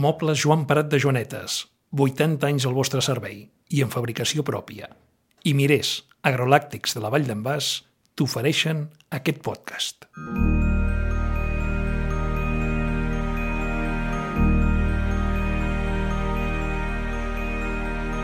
[0.00, 4.88] Mobles Joan Parat de Joanetes, 80 anys al vostre servei i en fabricació pròpia.
[5.44, 5.90] I Mirés,
[6.24, 7.68] agrolàctics de la Vall d'en Bas,
[8.16, 8.86] t'ofereixen
[9.20, 10.08] aquest podcast.
[10.16, 10.89] Mm.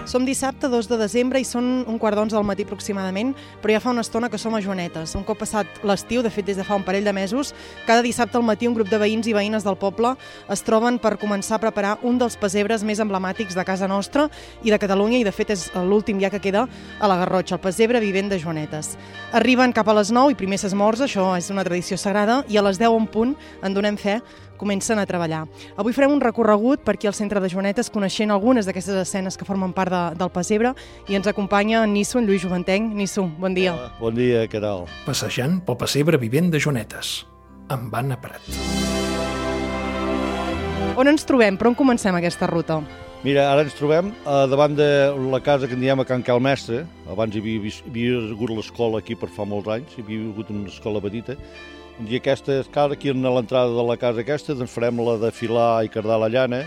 [0.07, 3.81] Som dissabte 2 de desembre i són un quart d'onze del matí aproximadament, però ja
[3.83, 5.17] fa una estona que som a Joanetes.
[5.19, 7.51] Un cop passat l'estiu, de fet des de fa un parell de mesos,
[7.89, 10.13] cada dissabte al matí un grup de veïns i veïnes del poble
[10.47, 14.29] es troben per començar a preparar un dels pesebres més emblemàtics de casa nostra
[14.63, 16.69] i de Catalunya, i de fet és l'últim ja que queda
[17.01, 18.95] a la Garrotxa, el pesebre vivent de Joanetes.
[19.35, 22.63] Arriben cap a les 9 i primer s'esmorza, això és una tradició sagrada, i a
[22.63, 24.21] les 10 en punt en donem fe
[24.57, 25.45] comencen a treballar.
[25.77, 29.49] Avui farem un recorregut per aquí al centre de Joanetes coneixent algunes d'aquestes escenes que
[29.49, 30.75] formen part de, del Pessebre
[31.09, 32.93] i ens acompanya en Nisso, en Lluís Joventenc.
[32.97, 33.75] Nisso, bon dia.
[33.77, 34.87] Hola, bon dia, què tal?
[35.07, 37.19] Passejant pel Pessebre vivent de Joanetes,
[37.73, 38.45] amb Anna Prat.
[40.97, 41.59] On ens trobem?
[41.61, 42.81] Per on comencem aquesta ruta?
[43.27, 44.87] Mira, ara ens trobem uh, davant de
[45.33, 46.85] la casa que en diem a Can Cal Mestre.
[47.11, 50.53] Abans hi havia, hi havia hagut l'escola aquí per fa molts anys, hi havia hagut
[50.55, 51.35] una escola petita,
[52.05, 55.85] i aquesta escala, aquí a l'entrada de la casa aquesta, doncs farem la de filar
[55.87, 56.67] i cardar la llana.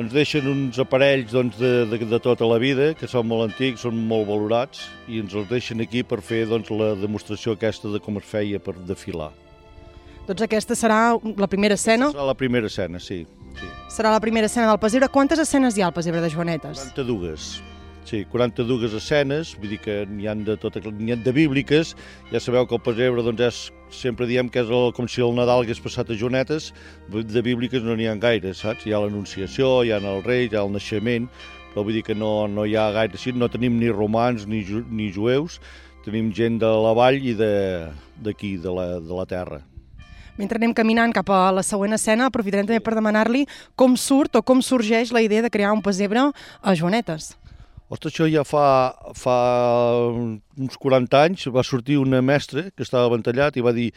[0.00, 3.82] Ens deixen uns aparells doncs, de, de, de tota la vida, que són molt antics,
[3.84, 8.00] són molt valorats, i ens els deixen aquí per fer doncs, la demostració aquesta de
[8.00, 9.28] com es feia per defilar.
[10.24, 12.08] Doncs aquesta serà la primera escena?
[12.08, 13.26] Aquesta serà la primera escena, sí.
[13.58, 13.68] sí.
[13.92, 15.12] Serà la primera escena del Pesebre.
[15.12, 16.88] Quantes escenes hi ha al Pesebre de Joanetes?
[16.96, 17.71] 42.
[18.04, 21.94] Sí, 42 escenes, vull dir que n'hi ha de tot, n'hi ha de bíbliques,
[22.32, 23.60] ja sabeu que el pessebre doncs és,
[23.94, 26.72] sempre diem que és el, com si el Nadal hagués passat a Jonetes,
[27.08, 28.86] de bíbliques no n'hi ha gaire, saps?
[28.86, 31.30] Hi ha l'Anunciació, hi ha el rei, hi ha el naixement,
[31.72, 34.64] però vull dir que no, no hi ha gaire, sí, no tenim ni romans ni,
[34.66, 35.60] ju, ni jueus,
[36.04, 39.62] tenim gent de la vall i d'aquí, de, de, la, de la terra.
[40.40, 43.44] Mentre anem caminant cap a la següent escena, aprofitarem també per demanar-li
[43.76, 47.34] com surt o com sorgeix la idea de crear un pessebre a Joanetes.
[47.92, 48.66] Ostres, això ja fa,
[49.12, 49.34] fa
[50.08, 53.90] uns 40 anys va sortir una mestra que estava avantallat i va dir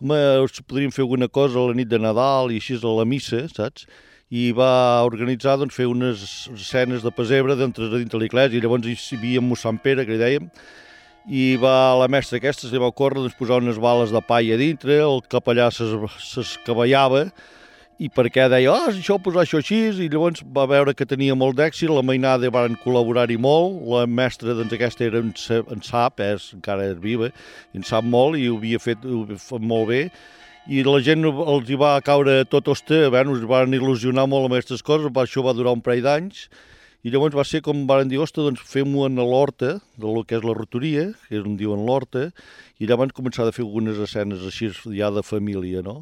[0.00, 0.16] home,
[0.64, 3.84] podríem fer alguna cosa a la nit de Nadal i així a la missa, saps?
[4.32, 6.22] i va organitzar doncs, fer unes
[6.54, 10.46] escenes de pesebre dintre, dintre l'església i llavors hi havia mossant Pere, que li dèiem,
[11.28, 14.56] i va la mestra aquesta, se li va córrer doncs, posar unes bales de paia
[14.56, 17.26] a dintre, el capellà s'escabellava,
[18.02, 21.54] i perquè deia, oh, això posar això així, i llavors va veure que tenia molt
[21.60, 25.30] d'èxit, la mainada van col·laborar-hi molt, la mestra doncs aquesta era en,
[25.60, 27.30] en sap, és, encara és viva,
[27.76, 30.00] en sap molt i ho havia fet, ho havia fet molt bé,
[30.66, 34.58] i la gent els hi va caure tot hoste, bueno, es van il·lusionar molt amb
[34.58, 36.48] aquestes coses, això va durar un parell d'anys,
[37.06, 40.44] i llavors va ser com van dir, ostres, doncs fem-ho en l'horta, del que és
[40.46, 42.28] la rotoria, que és on diuen l'horta,
[42.82, 46.00] i llavors començar a fer algunes escenes així ja de família, no?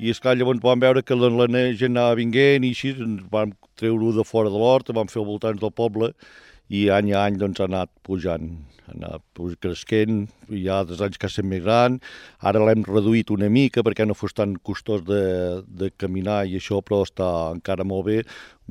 [0.00, 3.52] I esclar, llavors vam veure que la, la gent anava vinguent i així ens vam
[3.80, 6.14] treure-ho de fora de l'hort, vam fer al voltants del poble
[6.72, 8.48] i any a any doncs, ha anat pujant,
[8.86, 12.00] ha anat cresquent, hi ha des anys que ha estat més gran,
[12.40, 15.22] ara l'hem reduït una mica perquè no fos tan costós de,
[15.66, 18.20] de caminar i això, però està encara molt bé,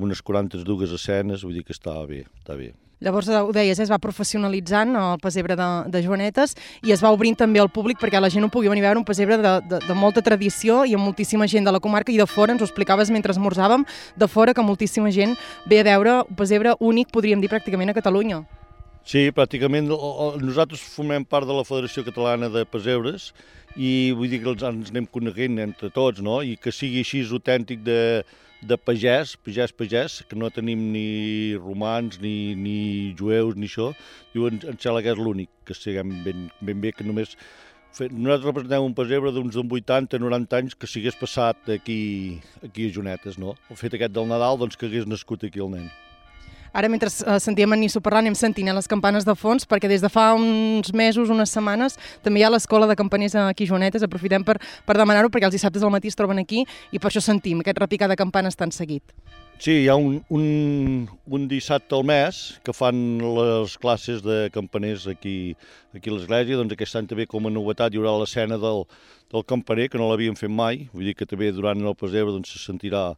[0.01, 2.73] unes 42 escenes, vull dir que està bé, està bé.
[2.99, 7.37] Llavors, ho deies, es va professionalitzant el pessebre de, de Joanetes i es va obrint
[7.39, 9.79] també al públic perquè la gent ho pugui venir a veure un pessebre de, de,
[9.85, 12.67] de molta tradició i amb moltíssima gent de la comarca i de fora, ens ho
[12.67, 13.85] explicaves mentre esmorzàvem,
[14.19, 15.37] de fora que moltíssima gent
[15.71, 18.41] ve a veure un pessebre únic, podríem dir, pràcticament a Catalunya.
[19.07, 23.31] Sí, pràcticament nosaltres formem part de la Federació Catalana de Pesebres
[23.79, 26.41] i vull dir que ens anem coneguent entre tots, no?
[26.43, 28.25] I que sigui així autèntic de,
[28.61, 33.93] de pagès, pagès, pagès, que no tenim ni romans, ni, ni jueus, ni això,
[34.33, 37.37] diuen, em sembla que és l'únic, que siguem ben, ben bé, que només...
[37.99, 42.01] Nosaltres representem un pesebre d'uns 80, 90 anys que s'hagués passat aquí,
[42.63, 43.55] aquí a Jonetes, no?
[43.73, 45.89] El fet aquest del Nadal, doncs que hagués nascut aquí el nen.
[46.73, 49.89] Ara, mentre uh, sentíem en Nisso parlar, anem sentint eh, les campanes de fons, perquè
[49.89, 54.05] des de fa uns mesos, unes setmanes, també hi ha l'escola de campaners aquí Joanetes.
[54.05, 57.23] Aprofitem per, per demanar-ho, perquè els dissabtes al matí es troben aquí i per això
[57.23, 59.15] sentim aquest repicar de campanes tan seguit.
[59.59, 65.09] Sí, hi ha un, un, un dissabte al mes que fan les classes de campaners
[65.11, 65.57] aquí,
[65.91, 66.55] aquí a l'església.
[66.55, 68.85] Doncs aquest any també com a novetat hi haurà l'escena del,
[69.33, 70.85] del campaner, que no l'havíem fet mai.
[70.93, 73.09] Vull dir que també durant el pesebre doncs, se sentirà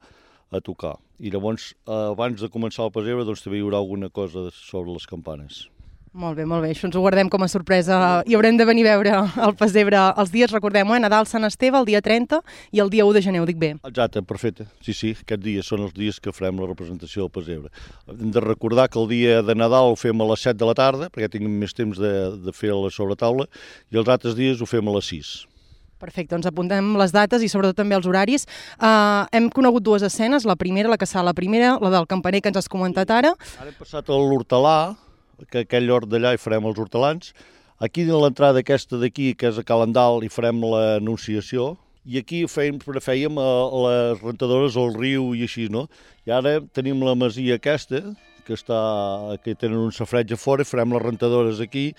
[0.52, 0.98] a tocar.
[1.20, 5.08] I llavors, abans de començar el pessebre, doncs també hi haurà alguna cosa sobre les
[5.08, 5.68] campanes.
[6.12, 6.74] Molt bé, molt bé.
[6.74, 9.14] Això ens ho guardem com a sorpresa i haurem de venir a veure
[9.46, 11.00] el pessebre els dies, recordem, eh?
[11.00, 12.42] Nadal, Sant Esteve, el dia 30
[12.76, 13.70] i el dia 1 de gener, ho dic bé.
[13.88, 14.68] Exacte, perfecte.
[14.84, 17.72] Sí, sí, aquests dies són els dies que farem la representació del pessebre.
[18.12, 20.76] Hem de recordar que el dia de Nadal ho fem a les 7 de la
[20.76, 22.12] tarda, perquè tinguem més temps de,
[22.44, 23.48] de fer la sobretaula,
[23.88, 25.32] i els altres dies ho fem a les 6.
[26.02, 28.48] Perfecte, doncs apuntem les dates i sobretot també els horaris.
[28.80, 32.42] Uh, hem conegut dues escenes, la primera, la que sala la primera, la del campaner
[32.42, 33.36] que ens has comentat ara.
[33.62, 34.96] Ara hem passat a l'hortalà,
[35.52, 37.36] que aquell hort d'allà hi farem els hortalans.
[37.82, 41.76] Aquí a l'entrada aquesta d'aquí, que és a Calendal, hi farem l'anunciació.
[42.06, 43.48] I aquí fèiem, fèiem a
[43.86, 45.88] les rentadores al riu i així, no?
[46.26, 48.02] I ara tenim la masia aquesta,
[48.46, 48.82] que, està,
[49.46, 51.92] que tenen un safreig a fora, farem les rentadores aquí,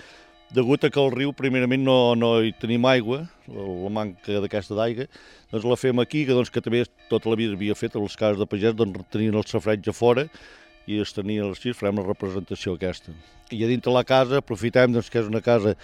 [0.52, 5.08] degut a que al riu primerament no, no hi tenim aigua, la manca d'aquesta d'aigua,
[5.52, 8.40] doncs la fem aquí, que, doncs, que també tota la vida havia fet, les cases
[8.40, 10.26] de pagès doncs, tenien el safreig a fora
[10.87, 13.14] i es tenia així, farem la representació aquesta.
[13.52, 15.76] I a dintre la casa aprofitem doncs, que és una casa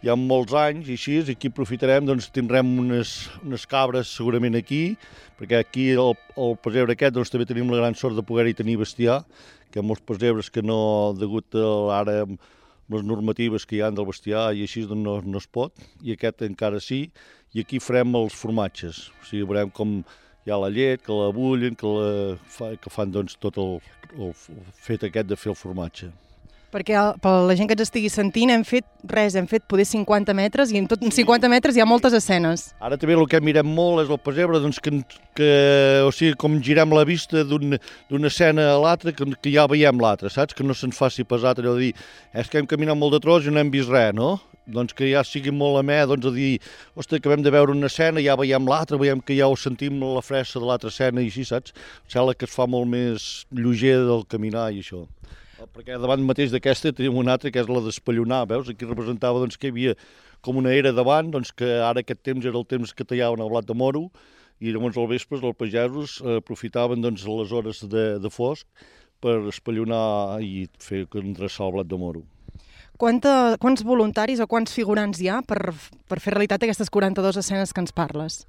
[0.00, 4.96] hi ha molts anys i així, aquí aprofitarem, doncs tindrem unes, unes cabres segurament aquí,
[5.38, 8.78] perquè aquí al, al pessebre aquest doncs, també tenim la gran sort de poder-hi tenir
[8.80, 9.20] bestiar,
[9.70, 10.80] que molts pessebres que no,
[11.20, 11.68] degut a
[12.00, 12.22] ara
[12.90, 16.16] les normatives que hi han del bestiar i així doncs no, no es pot, i
[16.16, 17.04] aquest encara sí,
[17.54, 20.00] i aquí farem els formatges, o sigui, veurem com
[20.46, 23.78] hi ha la llet, que la bullen, que, la, que fan doncs, tot el,
[24.16, 24.34] el
[24.86, 26.10] fet aquest de fer el formatge
[26.72, 30.34] perquè per la gent que ens estigui sentint hem fet res, hem fet poder 50
[30.36, 32.70] metres i en tot en 50 metres hi ha moltes escenes.
[32.80, 34.94] Ara també el que mirem molt és el pessebre, doncs que,
[35.38, 35.50] que
[36.06, 37.80] o sigui, com girem la vista d'una
[38.14, 40.56] un, escena a l'altra, que, que ja veiem l'altra, saps?
[40.56, 43.46] Que no se'ns faci pesat allò de dir, és que hem caminat molt de tros
[43.46, 44.38] i no hem vist res, no?
[44.70, 46.50] doncs que ja sigui molt amè, doncs a dir,
[46.94, 50.22] ostres, acabem de veure una escena, ja veiem l'altra, veiem que ja ho sentim la
[50.24, 51.74] fressa de l'altra escena i així, saps?
[52.10, 55.06] Sembla que es fa molt més lleuger del caminar i això.
[55.68, 58.70] Perquè davant mateix d'aquesta tenim una altra que és la d'espallonar, veus?
[58.72, 59.94] Aquí representava doncs, que hi havia
[60.40, 63.50] com una era davant, doncs, que ara aquest temps era el temps que tallaven el
[63.52, 64.06] blat de moro,
[64.60, 68.66] i llavors al vespre els pagesos eh, aprofitaven doncs, les hores de, de fosc
[69.20, 72.24] per espallonar i fer endreçar el blat de moro.
[73.00, 75.72] Quanta, quants voluntaris o quants figurants hi ha per,
[76.08, 78.42] per fer realitat aquestes 42 escenes que ens parles?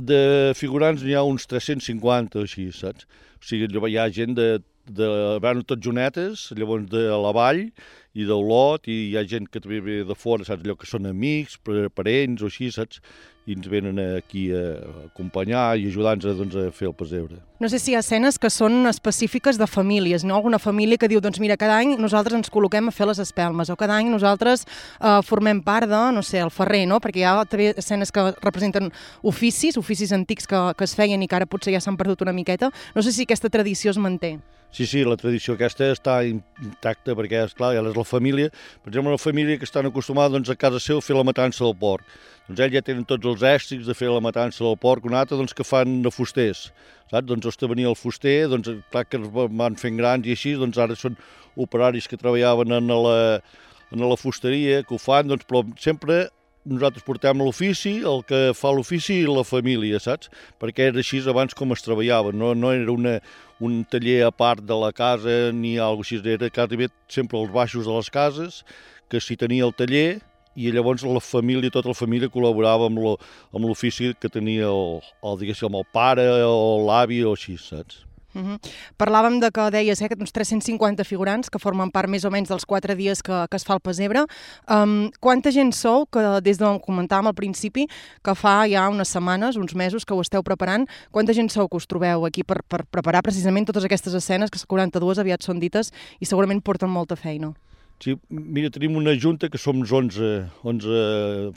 [0.00, 3.04] De figurants n'hi ha uns 350 o així, saps?
[3.36, 4.46] O sigui, hi ha gent de
[4.86, 5.08] de,
[5.42, 7.66] van tots junetes, llavors de la vall
[8.12, 11.08] i d'Olot, i hi ha gent que també ve de fora, saps, allò que són
[11.08, 11.58] amics,
[11.96, 13.00] parents o així, saps?
[13.42, 14.60] I ens venen aquí a
[15.08, 17.40] acompanyar i ajudar-nos doncs, a fer el pessebre.
[17.58, 20.36] No sé si hi ha escenes que són específiques de famílies, no?
[20.36, 23.72] Alguna família que diu, doncs mira, cada any nosaltres ens col·loquem a fer les espelmes,
[23.72, 27.00] o cada any nosaltres eh, formem part de, no sé, el ferrer, no?
[27.02, 28.92] Perquè hi ha també escenes que representen
[29.26, 32.36] oficis, oficis antics que, que es feien i que ara potser ja s'han perdut una
[32.36, 32.70] miqueta.
[32.94, 34.36] No sé si aquesta tradició es manté.
[34.72, 38.50] Sí, sí, la tradició aquesta està intacta perquè, és clar, ja és la família.
[38.82, 41.64] Per exemple, una família que estan acostumada doncs, a casa seu a fer la matança
[41.64, 42.04] del porc.
[42.48, 45.38] Doncs ells ja tenen tots els èstics de fer la matança del porc, un altre
[45.38, 46.66] doncs, que fan de fusters.
[47.12, 47.28] Saps?
[47.28, 50.80] Doncs hoste venia el fuster, doncs clar que es van fent grans i així, doncs
[50.82, 51.16] ara són
[51.60, 53.16] operaris que treballaven en la,
[53.92, 56.24] en la fusteria, que ho fan, doncs, però sempre
[56.64, 60.30] nosaltres portem l'ofici, el que fa l'ofici i la família, saps?
[60.62, 63.16] Perquè era així abans com es treballava, no, no era una,
[63.60, 67.86] un taller a part de la casa ni alguna així, era quasi sempre als baixos
[67.86, 68.62] de les cases,
[69.10, 70.20] que s'hi tenia el taller
[70.54, 75.74] i llavors la família, tota la família col·laborava amb l'ofici que tenia el, el, diguéssim,
[75.74, 78.04] el pare o l'avi o així, saps?
[78.34, 78.58] Uh -huh.
[78.96, 82.48] Parlàvem de que deies eh, que uns 350 figurants que formen part més o menys
[82.48, 84.24] dels quatre dies que, que es fa el pessebre.
[84.68, 87.86] Um, quanta gent sou, que des d'on comentàvem al principi,
[88.22, 91.76] que fa ja unes setmanes, uns mesos que ho esteu preparant, quanta gent sou que
[91.76, 95.92] us trobeu aquí per, per preparar precisament totes aquestes escenes, que 42 aviat són dites
[96.20, 97.52] i segurament porten molta feina?
[98.02, 100.28] Sí, mira, tenim una junta que som 11,
[100.66, 101.52] 11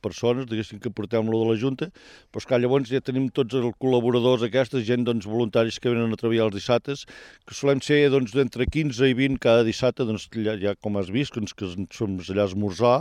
[0.00, 1.90] persones, diguéssim, que portem lo de la junta,
[2.32, 6.16] però esclar, llavors ja tenim tots els col·laboradors aquestes, gent, doncs, voluntaris que venen a
[6.16, 7.04] treballar els dissabtes,
[7.44, 11.12] que solem ser, doncs, d'entre 15 i 20 cada dissabte, doncs, ja, ja com has
[11.12, 12.94] vist, doncs, que som allà a esmorzar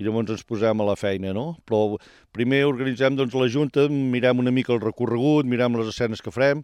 [0.00, 1.58] i llavors ens posem a la feina, no?
[1.68, 1.98] Però
[2.36, 6.62] primer organitzem, doncs, la junta, mirem una mica el recorregut, mirem les escenes que farem,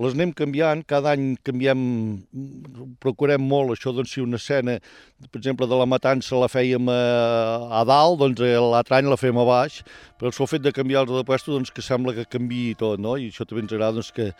[0.00, 1.80] les anem canviant, cada any canviem,
[3.02, 4.78] procurem molt això, doncs, si una escena
[5.30, 6.98] per exemple, de la matança la fèiem a,
[7.80, 9.80] a dalt, doncs eh, l'altre any la fem a baix,
[10.20, 13.16] però el fet de canviar els de puesto, doncs que sembla que canvi tot, no?
[13.20, 14.30] I això també ens agrada, doncs, que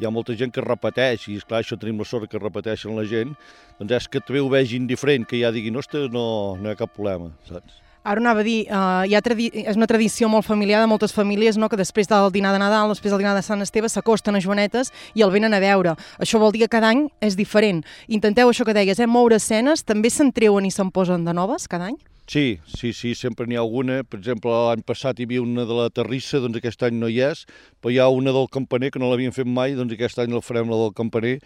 [0.00, 3.06] hi ha molta gent que repeteix, i esclar, això tenim la sort que repeteixen la
[3.08, 3.36] gent,
[3.80, 6.26] doncs és que també ho vegin diferent, que ja diguin, ostres, no,
[6.60, 7.83] no hi ha cap problema, saps?
[8.04, 11.56] Ara anava a dir, uh, hi ha és una tradició molt familiar de moltes famílies
[11.56, 11.70] no?
[11.72, 14.92] que després del dinar de Nadal, després del dinar de Sant Esteve, s'acosten a Joanetes
[15.14, 15.94] i el venen a veure.
[16.20, 17.80] Això vol dir que cada any és diferent.
[18.08, 19.08] Intenteu això que deies, eh?
[19.08, 21.96] moure escenes, també se'n treuen i se'n posen de noves cada any?
[22.28, 24.02] Sí, sí, sí, sempre n'hi ha alguna.
[24.04, 27.22] Per exemple, l'any passat hi havia una de la Terrissa, doncs aquest any no hi
[27.24, 27.46] és,
[27.80, 30.44] però hi ha una del Campaner que no l'havien fet mai, doncs aquest any la
[30.44, 31.38] farem la del Campaner.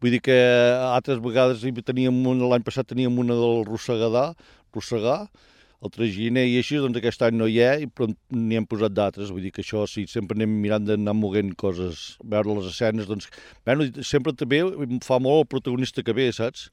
[0.00, 0.38] Vull dir que
[0.88, 4.30] altres vegades teníem l'any passat teníem una del Rossegadà,
[4.76, 5.18] Rossegà,
[5.84, 9.32] el traginer i així, doncs aquest any no hi ha, però n'hi hem posat d'altres,
[9.34, 13.28] vull dir que això sí, sempre anem mirant d'anar moguent coses, veure les escenes, doncs,
[13.68, 14.62] bueno, sempre també
[15.04, 16.70] fa molt el protagonista que ve, saps?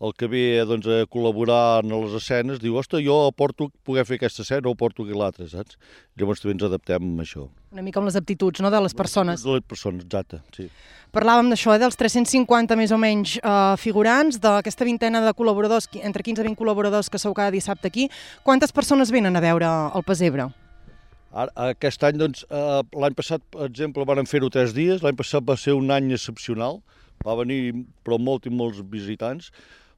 [0.00, 4.18] El que ve doncs, a col·laborar en les escenes diu, ostres, jo aporto poder fer
[4.18, 5.78] aquesta escena o aporto l'altra, saps?
[6.18, 7.46] Llavors també ens adaptem a això.
[7.72, 8.70] Una mica amb les aptituds no?
[8.70, 9.44] de les persones.
[9.44, 10.68] De les persones, exacte, sí.
[11.14, 16.26] Parlàvem d'això, eh, dels 350 més o menys eh, figurants, d'aquesta vintena de col·laboradors, entre
[16.26, 18.08] 15 i 20 col·laboradors que sou cada dissabte aquí.
[18.42, 20.50] Quantes persones venen a veure el Pesebre?
[21.34, 25.46] Ara, aquest any, doncs, eh, l'any passat, per exemple, van fer-ho tres dies, l'any passat
[25.46, 26.80] va ser un any excepcional,
[27.26, 29.50] va venir però molt i molts visitants,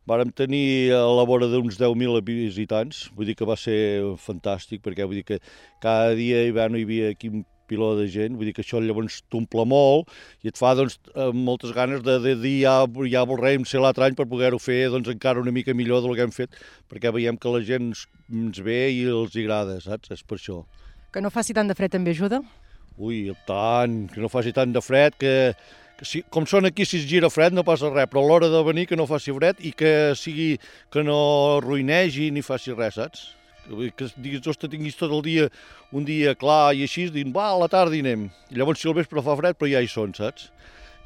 [0.07, 3.79] Vàrem tenir a la vora d'uns 10.000 visitants, vull dir que va ser
[4.23, 5.39] fantàstic, perquè vull dir que
[5.83, 8.79] cada dia hi, bueno, hi havia aquí un piló de gent, vull dir que això
[8.79, 10.13] llavors t'omple molt
[10.47, 11.01] i et fa doncs,
[11.35, 12.77] moltes ganes de, de dir ja,
[13.11, 16.27] ja volrem ser l'altre any per poder-ho fer doncs, encara una mica millor del que
[16.29, 16.55] hem fet,
[16.87, 17.91] perquè veiem que la gent
[18.31, 20.15] ens ve i els agrada, saps?
[20.15, 20.63] És per això.
[21.11, 22.45] Que no faci tant de fred també ajuda?
[22.97, 25.35] Ui, tant, que no faci tant de fred, que,
[25.97, 28.50] que si, com són aquí, si es gira fred no passa res, però a l'hora
[28.53, 30.57] de venir que no faci fred i que sigui
[30.93, 33.25] que no ruïnegi ni faci res, saps?
[33.67, 35.49] Que, que diguis, ostres, tinguis tot el dia
[35.97, 38.29] un dia clar i així, dient, va, a la tarda hi anem.
[38.53, 40.50] I llavors si el vespre fa fred, però ja hi són, saps?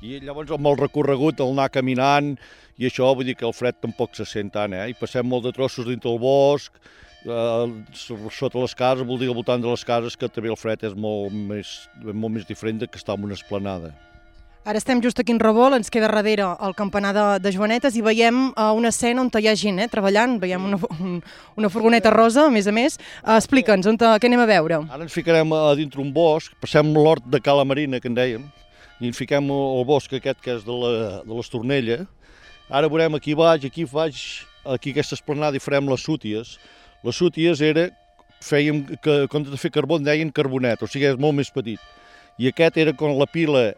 [0.03, 2.35] I llavors amb el recorregut, el anar caminant,
[2.81, 4.89] i això vull dir que el fred tampoc se sent tant, eh?
[4.91, 6.75] I passem molt de trossos dintre el bosc,
[7.25, 10.89] eh, sota les cases, vol dir al voltant de les cases, que també el fred
[10.89, 11.75] és molt més,
[12.11, 13.93] molt més diferent que estar en una esplanada.
[14.63, 18.03] Ara estem just aquí en Revolt, ens queda darrere el campanar de, de Joanetes i
[18.05, 21.15] veiem uh, una escena on hi ha gent eh, treballant, veiem una, un,
[21.57, 22.99] una furgoneta rosa, a més a més.
[23.25, 24.83] Uh, Explica'ns, què anem a veure?
[24.93, 28.45] Ara ens ficarem a dintre un bosc, passem l'hort de Cala Marina, que en dèiem,
[29.01, 30.77] i ens fiquem al bosc aquest que és de
[31.25, 32.03] l'Estornella.
[32.69, 36.59] Ara veurem aquí baix, aquí baix, aquí aquesta esplanada i farem les súties.
[37.01, 37.89] Les súties era,
[38.45, 41.81] fèiem, que, comptes de fer carbó en deien carbonet, o sigui, és molt més petit.
[42.37, 43.71] I aquest era quan la pila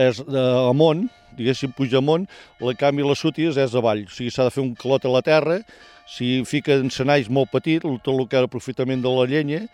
[0.00, 1.06] és eh, amunt,
[1.36, 2.26] diguéssim, puja amunt,
[2.60, 4.04] el canvi les súties és avall.
[4.08, 5.60] O sigui, s'ha de fer un calot a la terra,
[6.08, 9.64] si fica encenalls molt petit, tot el que era aprofitament de la llenya,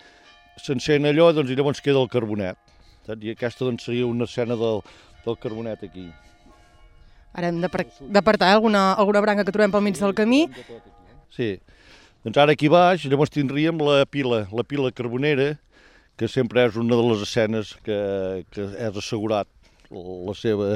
[0.63, 2.59] s'encén allò doncs, i llavors queda el carbonet.
[3.09, 4.83] I aquesta doncs, seria una escena del,
[5.25, 6.09] del carbonet aquí.
[7.39, 10.47] Ara hem d'apartar alguna, alguna branca que trobem pel mig del camí.
[11.35, 11.57] Sí.
[12.27, 15.55] Doncs ara aquí baix, llavors tindríem la pila, la pila carbonera,
[16.19, 17.99] que sempre és una de les escenes que,
[18.51, 19.47] que és assegurat
[19.91, 20.69] la seva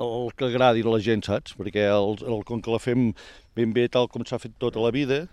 [0.00, 1.54] el que agradi a la gent, saps?
[1.58, 3.10] Perquè el, el, com que la fem
[3.56, 5.26] ben bé tal com s'ha fet tota la vida,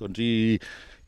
[0.00, 0.58] doncs i,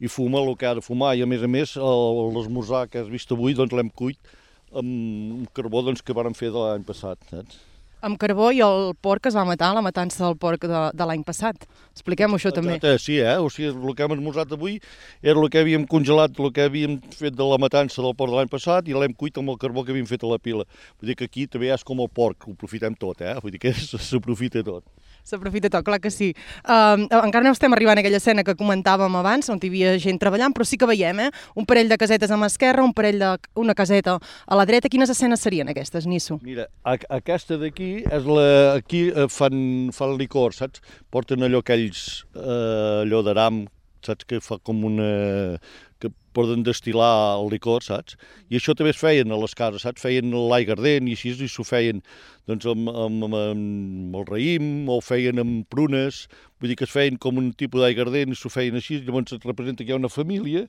[0.01, 3.09] i fuma el que ha de fumar i a més a més l'esmorzar que has
[3.13, 4.37] vist avui doncs l'hem cuit
[4.77, 7.68] amb un carbó doncs, que vàrem fer de l'any passat, saps?
[8.05, 11.25] Amb carbó i el porc es va matar, la matança del porc de, de l'any
[11.27, 11.67] passat.
[11.97, 12.77] Expliquem-ho això també.
[12.77, 13.37] Exacte, sí, eh?
[13.43, 14.79] O sigui, el que hem esmorzat avui
[15.23, 18.41] era el que havíem congelat, el que havíem fet de la matança del porc de
[18.41, 20.67] l'any passat i l'hem cuit amb el carbó que havíem fet a la pila.
[20.99, 23.37] Vull dir que aquí també és com el porc, ho aprofitem tot, eh?
[23.43, 23.75] Vull dir que
[24.11, 24.87] s'aprofita tot.
[25.29, 26.31] S'aprofita tot, clar que sí.
[26.65, 30.21] Uh, encara no estem arribant a aquella escena que comentàvem abans, on hi havia gent
[30.23, 31.31] treballant, però sí que veiem, eh?
[31.59, 33.35] Un parell de casetes a mà esquerra, un parell de...
[33.61, 34.89] una caseta a la dreta.
[34.89, 36.39] Quines escenes serien aquestes, Nisso?
[36.43, 38.49] Mira, a, aquesta d'aquí és la...
[38.79, 40.81] Aquí eh, fan, fan licor, saps?
[41.13, 42.25] Porten allò aquells...
[42.33, 43.67] Eh, allò d'aram,
[44.07, 44.27] saps?
[44.29, 45.59] Que fa com una
[45.99, 48.15] que poden destil·lar el licor, saps?
[48.51, 50.03] I això també es feien a les cases, saps?
[50.05, 52.03] Feien l'aigua ardent i així, i s'ho feien
[52.49, 56.27] doncs, amb, amb, amb, el raïm o feien amb prunes,
[56.61, 59.35] vull dir que es feien com un tipus d'aigua ardent i s'ho feien així, llavors
[59.35, 60.67] et representa que hi ha una família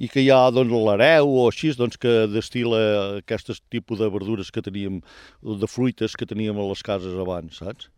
[0.00, 2.80] i que hi ha doncs, l'hereu o així doncs, que destila
[3.20, 5.02] aquests tipus de verdures que teníem,
[5.44, 7.92] de fruites que teníem a les cases abans, saps?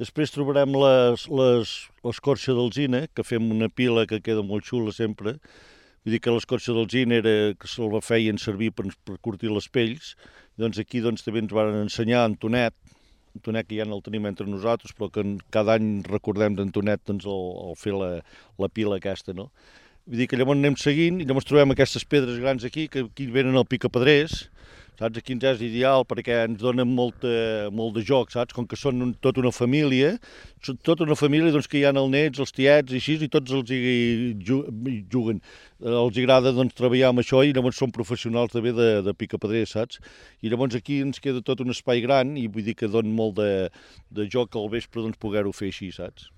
[0.00, 5.38] Després trobarem l'escorça d'alzina, que fem una pila que queda molt xula sempre,
[6.06, 9.66] Vull dir que l'escorça del gin era que se'l feien servir per, per curtir les
[9.66, 10.12] pells.
[10.54, 12.76] Doncs aquí doncs, també ens van ensenyar Antonet,
[13.34, 17.26] Antonet que ja no el tenim entre nosaltres, però que cada any recordem d'Antonet doncs,
[17.26, 18.12] el, el fer la,
[18.62, 19.48] la pila aquesta, no?
[20.06, 23.26] Vull dir que llavors anem seguint i llavors trobem aquestes pedres grans aquí, que aquí
[23.26, 24.44] venen al picapedrers,
[24.98, 25.20] saps?
[25.20, 27.30] Aquí ens és ideal perquè ens donen molta,
[27.74, 28.54] molt de joc, saps?
[28.56, 30.14] Com que són un, tota una família,
[30.86, 33.54] tota una família doncs, que hi ha els nets, els tiets i així, i tots
[33.56, 35.42] els hi juguen.
[35.80, 40.00] Els agrada doncs, treballar amb això i llavors són professionals també de, de picapedrer, saps?
[40.42, 43.36] I llavors aquí ens queda tot un espai gran i vull dir que don molt
[43.40, 43.50] de,
[44.10, 46.30] de joc al vespre doncs, poder-ho fer així, saps?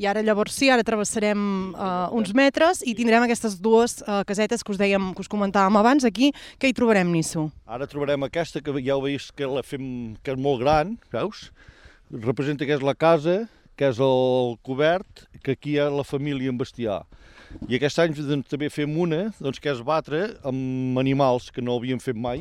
[0.00, 1.40] I ara llavors sí, ara travessarem
[1.74, 5.76] uh, uns metres i tindrem aquestes dues uh, casetes que us dèiem, que us comentàvem
[5.76, 6.06] abans.
[6.08, 7.50] Aquí, què hi trobarem, Nisso?
[7.68, 11.50] Ara trobarem aquesta, que ja ho veus que la fem, que és molt gran, veus?
[12.08, 13.42] Representa que és la casa,
[13.76, 17.02] que és el cobert, que aquí hi ha la família en bestiar.
[17.68, 21.76] I aquest any doncs, també fem una, doncs, que és batre amb animals que no
[21.76, 22.40] havíem fet mai,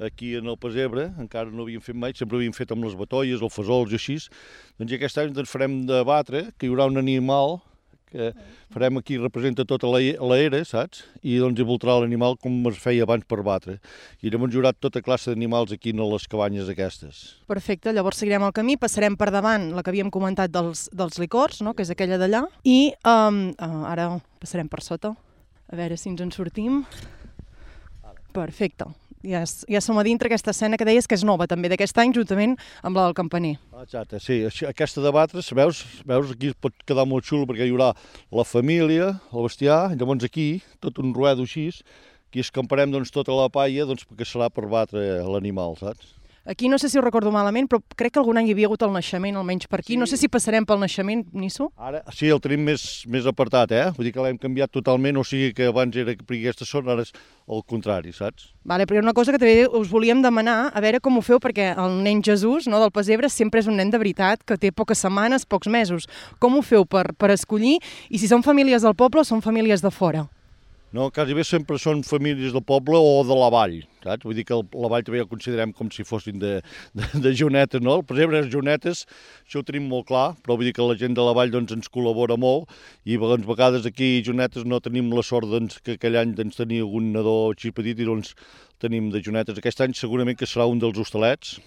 [0.00, 3.42] aquí en el Pesebre, encara no havíem fet mai, sempre havíem fet amb les batolles,
[3.42, 4.16] el fesols i així.
[4.80, 7.60] Doncs aquest any doncs, farem de batre, que hi haurà un animal
[8.10, 8.32] que
[8.74, 11.04] farem aquí, representa tota l'era, saps?
[11.22, 13.76] I doncs hi voltarà l'animal com es feia abans per batre.
[14.20, 17.20] I llavors hi haurà tota classe d'animals aquí a les cabanyes aquestes.
[17.50, 21.62] Perfecte, llavors seguirem el camí, passarem per davant la que havíem comentat dels, dels licors,
[21.62, 21.74] no?
[21.74, 24.10] que és aquella d'allà, i um, uh, ara
[24.42, 25.14] passarem per sota,
[25.70, 26.82] a veure si ens en sortim.
[28.34, 28.90] Perfecte
[29.22, 32.14] ja, ja som a dintre aquesta escena que deies que és nova també d'aquest any,
[32.16, 33.56] juntament amb la del campaner.
[33.82, 34.42] Exacte, sí.
[34.68, 37.92] Aquesta de batres, veus, veus, aquí pot quedar molt xulo perquè hi haurà
[38.32, 41.70] la família, el bestiar, llavors aquí, tot un ruedo així,
[42.30, 46.19] aquí escamparem doncs, tota la paia doncs, perquè serà per batre l'animal, saps?
[46.46, 48.80] Aquí no sé si ho recordo malament, però crec que algun any hi havia hagut
[48.86, 49.92] el naixement, almenys per aquí.
[49.92, 49.98] Sí.
[50.00, 51.68] No sé si passarem pel naixement, Nisso.
[51.76, 53.90] Ara sí, el tenim més, més apartat, eh?
[53.96, 57.04] Vull dir que l'hem canviat totalment, o sigui que abans era per aquesta zona, ara
[57.04, 57.12] és
[57.44, 58.54] el contrari, saps?
[58.64, 61.74] Vale, però una cosa que també us volíem demanar, a veure com ho feu, perquè
[61.76, 65.04] el nen Jesús no, del Pesebre sempre és un nen de veritat, que té poques
[65.04, 66.08] setmanes, pocs mesos.
[66.40, 67.78] Com ho feu per, per escollir?
[68.08, 70.30] I si són famílies del poble o són famílies de fora?
[70.90, 74.24] No, quasi bé sempre són famílies del poble o de la vall, saps?
[74.26, 76.56] Vull dir que la vall també el considerem com si fossin de,
[76.98, 78.00] de, de Jonetes, no?
[78.02, 79.04] Per exemple, les Jonetes,
[79.44, 81.76] això ho tenim molt clar, però vull dir que la gent de la vall doncs,
[81.78, 82.74] ens col·labora molt
[83.06, 86.82] i doncs, vegades aquí Jonetes no tenim la sort doncs, que aquell any doncs, tenia
[86.82, 88.34] algun nadó així petit i doncs
[88.82, 89.62] tenim de Jonetes.
[89.62, 91.60] Aquest any segurament que serà un dels hostalets,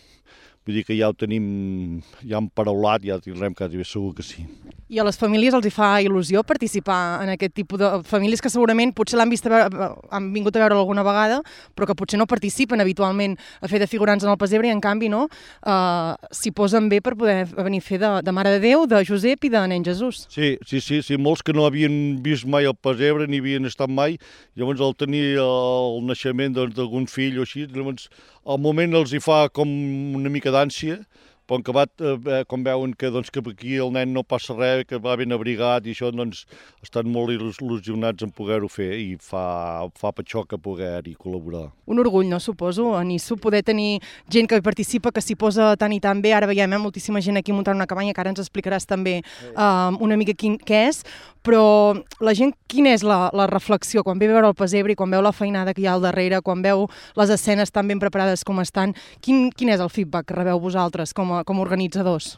[0.64, 4.24] Vull dir que ja ho tenim, ja hem paraulat, ja tindrem quasi bé segur que
[4.24, 4.46] sí.
[4.94, 8.52] I a les famílies els hi fa il·lusió participar en aquest tipus de famílies que
[8.52, 11.42] segurament potser l'han vist, veure, han vingut a veure alguna vegada,
[11.76, 14.80] però que potser no participen habitualment a fer de figurants en el Pesebre i en
[14.84, 18.64] canvi no, uh, s'hi posen bé per poder venir a fer de, de Mare de
[18.64, 20.24] Déu, de Josep i de Nen Jesús.
[20.32, 23.92] Sí, sí, sí, sí, molts que no havien vist mai el Pesebre ni havien estat
[23.92, 24.16] mai,
[24.56, 28.08] llavors al tenir el naixement doncs, d'algun doncs, fill o així, llavors
[28.46, 29.70] al moment els hi fa com
[30.18, 31.00] una mica d'ànsia,
[31.48, 34.86] però en acabat, eh, quan veuen que, doncs, que aquí el nen no passa res,
[34.88, 36.46] que va ben abrigat i això, doncs,
[36.84, 41.68] estan molt il·lusionats en poder-ho fer i fa, fa petxoca poder-hi col·laborar.
[41.86, 44.00] Un orgull, no, suposo, a Nisso, poder tenir
[44.32, 46.34] gent que hi participa, que s'hi posa tant i tan bé.
[46.34, 49.90] Ara veiem eh, moltíssima gent aquí muntant una cabanya, que ara ens explicaràs també eh,
[50.00, 51.04] una mica quin, què és,
[51.44, 54.98] però la gent, quina és la, la reflexió quan ve a veure el pessebre i
[54.98, 56.88] quan veu la feinada que hi ha al darrere, quan veu
[57.20, 61.12] les escenes tan ben preparades com estan, quin, quin és el feedback que rebeu vosaltres
[61.14, 62.36] com a, com a organitzadors?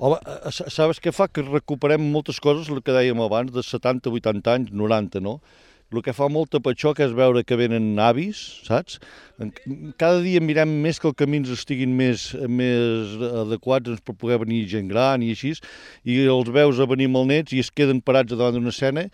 [0.00, 1.28] Home, eh, sabes què fa?
[1.28, 5.40] Que recuperem moltes coses, el que dèiem abans, de 70, 80 anys, 90, no?
[5.90, 9.00] El que fa molta patxoca és veure que venen avis, saps?
[9.98, 14.60] Cada dia mirem més que els camins estiguin més, més adequats doncs, per poder venir
[14.70, 15.50] gent gran i així,
[16.06, 19.08] i els veus a venir amb el nets i es queden parats davant d'una escena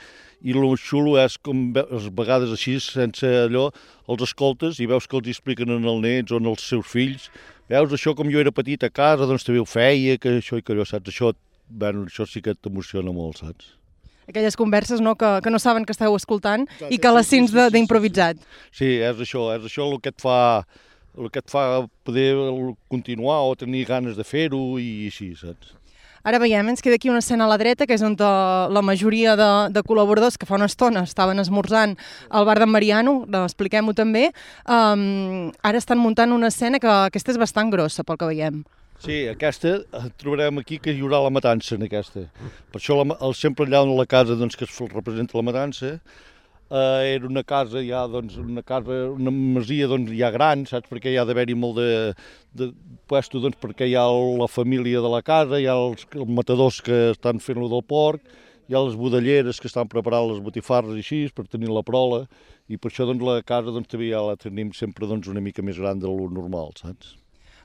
[0.44, 1.86] i el xulo és com a
[2.20, 3.70] vegades així, sense allò,
[4.12, 7.30] els escoltes i veus que els expliquen en el nets o en els seus fills
[7.70, 10.64] veus això com jo era petit a casa, doncs també ho feia, que això i
[10.64, 11.12] que allò, saps?
[11.12, 11.32] Això,
[11.68, 13.74] bueno, això sí que t'emociona molt, saps?
[14.26, 17.52] Aquelles converses no, que, que no saben que esteu escoltant Clar, i que les sents
[17.52, 18.42] sí, sí, d'improvisat.
[18.72, 20.38] Sí, sí, és això, és això el que et fa
[21.16, 22.34] el que et fa poder
[22.92, 25.72] continuar o tenir ganes de fer-ho i així, saps?
[26.26, 29.36] Ara veiem, ens queda aquí una escena a la dreta, que és on la majoria
[29.38, 31.94] de, de col·laboradors que fa una estona estaven esmorzant
[32.34, 34.32] al bar d'en Mariano, expliquem-ho també,
[34.66, 38.64] um, ara estan muntant una escena que aquesta és bastant grossa, pel que veiem.
[39.04, 42.24] Sí, aquesta eh, trobarem aquí que hi haurà la matança en aquesta.
[42.72, 45.98] Per això la, el, sempre allà on la casa doncs, que es representa la matança,
[46.70, 50.88] eh, era una casa ja, doncs, una casa, una masia doncs, ja gran, saps?
[50.90, 51.90] Perquè hi ha d'haver-hi molt de,
[52.56, 52.70] de
[53.10, 54.06] puesto, doncs, perquè hi ha
[54.40, 58.22] la família de la casa, hi ha els, els matadors que estan fent-lo del porc,
[58.66, 62.24] hi ha les budelleres que estan preparant les botifarres i així, per tenir la prola,
[62.66, 65.62] i per això doncs, la casa doncs, també ja la tenim sempre doncs, una mica
[65.62, 67.14] més gran de lo normal, saps?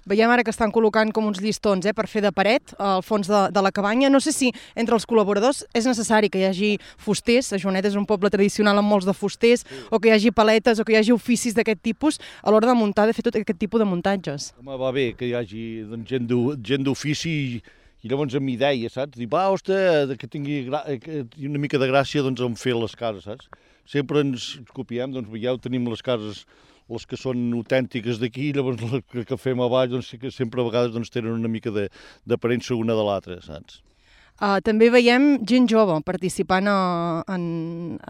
[0.10, 3.28] Veiem ara que estan col·locant com uns llistons eh, per fer de paret al fons
[3.30, 4.10] de, de la cabanya.
[4.10, 7.98] No sé si entre els col·laboradors és necessari que hi hagi fusters, a Joanet és
[8.00, 9.82] un poble tradicional amb molts de fusters, sí.
[9.94, 12.76] o que hi hagi paletes, o que hi hagi oficis d'aquest tipus, a l'hora de
[12.80, 14.50] muntar, de fer tot aquest tipus de muntatges.
[14.58, 17.62] Home, va bé que hi hagi doncs, gent d'ofici i,
[18.02, 19.20] i llavors amb idea, saps?
[19.22, 23.54] Dir, va, ostres, que tingui una mica de gràcia doncs, en fer les cases, saps?
[23.86, 26.42] Sempre ens copiem, doncs veieu, tenim les cases
[26.92, 30.94] les que són autèntiques d'aquí, llavors les que fem a baix, doncs sempre a vegades
[30.96, 33.80] doncs, tenen una mica d'aparença una de l'altra, saps?
[34.42, 36.78] Uh, també veiem gent jove participant a,
[37.30, 37.44] en,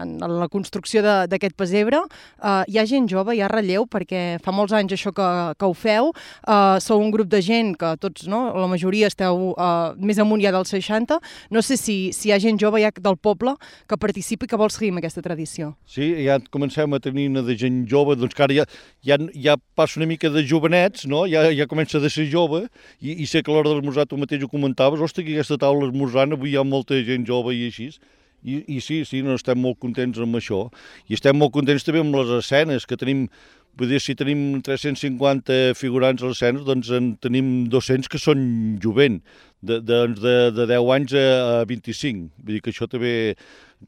[0.00, 2.00] en la construcció d'aquest pessebre.
[2.40, 5.28] Uh, hi ha gent jove, hi ha relleu, perquè fa molts anys això que,
[5.60, 6.08] que ho feu.
[6.46, 10.40] Uh, sou un grup de gent que tots, no, la majoria esteu uh, més amunt
[10.42, 11.20] ja dels 60.
[11.52, 13.54] No sé si, si hi ha gent jove ja del poble
[13.88, 15.72] que participi que vol seguir amb aquesta tradició.
[15.84, 18.66] Sí, ja comencem a tenir una de gent jove, doncs que ara ja,
[19.04, 21.24] ja, ja passa una mica de jovenets, no?
[21.28, 22.64] ja, ja comença de ser jove,
[23.00, 25.58] i, i sé que a l'hora de l'esmorzar tu mateix ho comentaves, ostres, que aquesta
[25.60, 25.86] taula
[26.22, 27.90] esmorzant avui hi ha molta gent jove i així,
[28.42, 30.70] i, i sí, sí, no estem molt contents amb això.
[31.08, 33.28] I estem molt contents també amb les escenes, que tenim
[33.80, 38.42] Vull dir, si tenim 350 figurants a l'escena, doncs en tenim 200 que són
[38.84, 39.22] jovent,
[39.62, 42.26] de, de, de, de 10 anys a 25.
[42.42, 43.12] Vull dir que això també,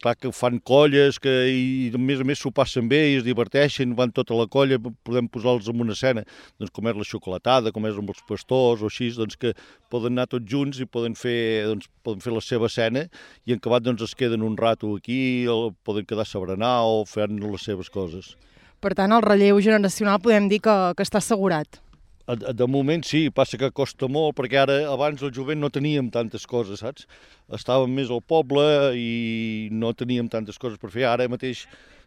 [0.00, 3.26] clar que fan colles, que i a més a més s'ho passen bé i es
[3.26, 6.24] diverteixen, van tota la colla, podem posar-los en una escena,
[6.56, 9.52] doncs com és la xocolatada, com és amb els pastors o així, doncs que
[9.92, 11.36] poden anar tots junts i poden fer,
[11.68, 13.04] doncs, poden fer la seva escena
[13.44, 17.04] i en acabat doncs es queden un rato aquí, o poden quedar a berenar o
[17.04, 18.32] fent les seves coses.
[18.82, 21.80] Per tant, el relleu generacional podem dir que, que està assegurat.
[22.24, 26.46] De moment sí, passa que costa molt, perquè ara abans el jovent no teníem tantes
[26.48, 27.04] coses, saps?
[27.52, 28.64] Estàvem més al poble
[28.96, 31.04] i no teníem tantes coses per fer.
[31.10, 31.66] Ara mateix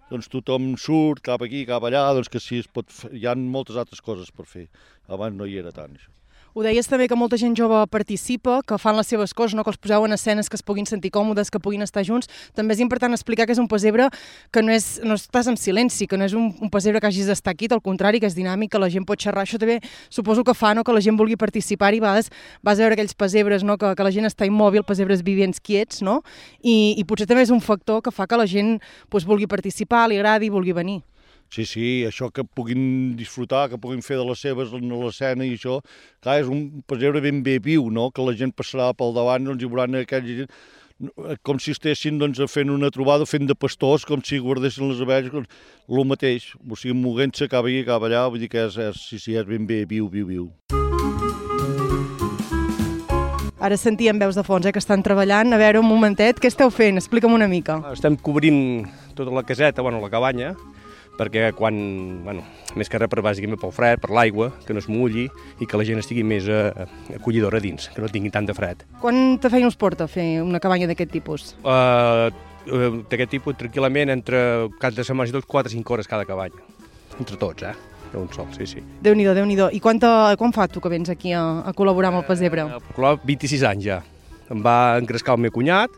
[0.10, 3.36] doncs tothom surt cap aquí, cap allà, doncs que sí, es pot fer, hi ha
[3.38, 4.66] moltes altres coses per fer.
[5.08, 6.10] Abans no hi era tant, això.
[6.58, 9.62] Ho deies també que molta gent jove participa, que fan les seves coses, no?
[9.62, 12.26] que els poseu en escenes que es puguin sentir còmodes, que puguin estar junts.
[12.58, 14.08] També és important explicar que és un pessebre
[14.50, 17.28] que no, és, no estàs en silenci, que no és un, un pessebre que hagis
[17.30, 19.44] d'estar aquí, al contrari, que és dinàmic, que la gent pot xerrar.
[19.46, 19.76] Això també
[20.10, 20.82] suposo que fa no?
[20.82, 22.34] que la gent vulgui participar i a vegades
[22.66, 23.76] vas a veure aquells pessebres no?
[23.78, 26.24] que, que la gent està immòbil, pessebres vivents quiets, no?
[26.66, 28.80] I, i potser també és un factor que fa que la gent
[29.14, 31.04] pues, vulgui participar, li agradi vulgui venir.
[31.54, 35.54] Sí, sí, això que puguin disfrutar, que puguin fer de les seves en l'escena i
[35.56, 35.80] això,
[36.24, 39.64] clar, és un pessebre ben bé viu, no?, que la gent passarà pel davant, doncs
[39.64, 40.52] hi veuran aquella gent
[41.46, 45.30] com si estessin doncs, fent una trobada, fent de pastors, com si guardessin les abelles,
[45.30, 45.46] com...
[45.46, 49.20] el mateix, o sigui, moguent-se acaba aquí, acaba allà, vull dir que és, és, sí,
[49.22, 50.48] sí, és ben bé viu, viu, viu.
[53.58, 55.54] Ara sentíem veus de fons, eh, que estan treballant.
[55.54, 56.98] A veure, un momentet, què esteu fent?
[57.02, 57.80] Explica'm una mica.
[57.90, 58.86] Estem cobrint
[59.18, 60.54] tota la caseta, bueno, la cabanya,
[61.18, 61.78] perquè quan,
[62.26, 62.44] bueno,
[62.78, 65.28] més que res per bàsicament pel fred, per l'aigua, que no es mulli
[65.60, 66.70] i que la gent estigui més eh,
[67.18, 68.86] acollidora dins, que no tingui tant de fred.
[69.02, 71.50] Quanta feina us porta fer una cabanya d'aquest tipus?
[71.64, 72.30] Uh,
[73.10, 74.40] d'aquest tipus, tranquil·lament, entre
[74.82, 76.66] cap de setmana i dos, 4 o 5 hores cada cabanya.
[77.18, 77.76] Entre tots, eh?
[78.12, 78.84] De un sol, sí, sí.
[79.04, 82.14] Déu-n'hi-do, déu nhi déu I quanta, quan fa tu que vens aquí a, a col·laborar
[82.14, 82.64] amb el Pesebre?
[82.78, 84.04] Uh, 26 anys ja.
[84.54, 85.92] Em va engrescar el meu cunyat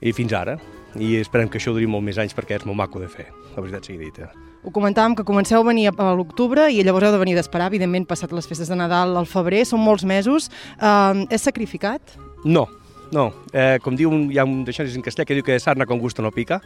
[0.00, 0.60] i fins ara.
[0.98, 3.62] I esperem que això duri molt més anys perquè és molt maco de fer, la
[3.62, 4.30] veritat sigui dita.
[4.66, 8.08] Ho comentàvem que comenceu a venir a l'octubre i llavors heu de venir d'esperar, evidentment,
[8.08, 10.50] passat les festes de Nadal al febrer, són molts mesos.
[10.76, 12.16] Uh, és sacrificat?
[12.44, 12.66] No,
[13.14, 13.30] no.
[13.54, 16.02] Eh, com diu, un, hi ha un d'això en castellà que diu que sarna con
[16.02, 16.60] gusto no pica,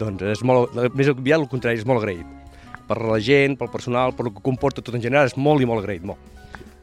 [0.00, 2.24] doncs és molt, més aviat el contrari, és molt agraït.
[2.88, 5.68] Per la gent, pel personal, per el que comporta tot en general, és molt i
[5.68, 6.32] molt agraït, molt.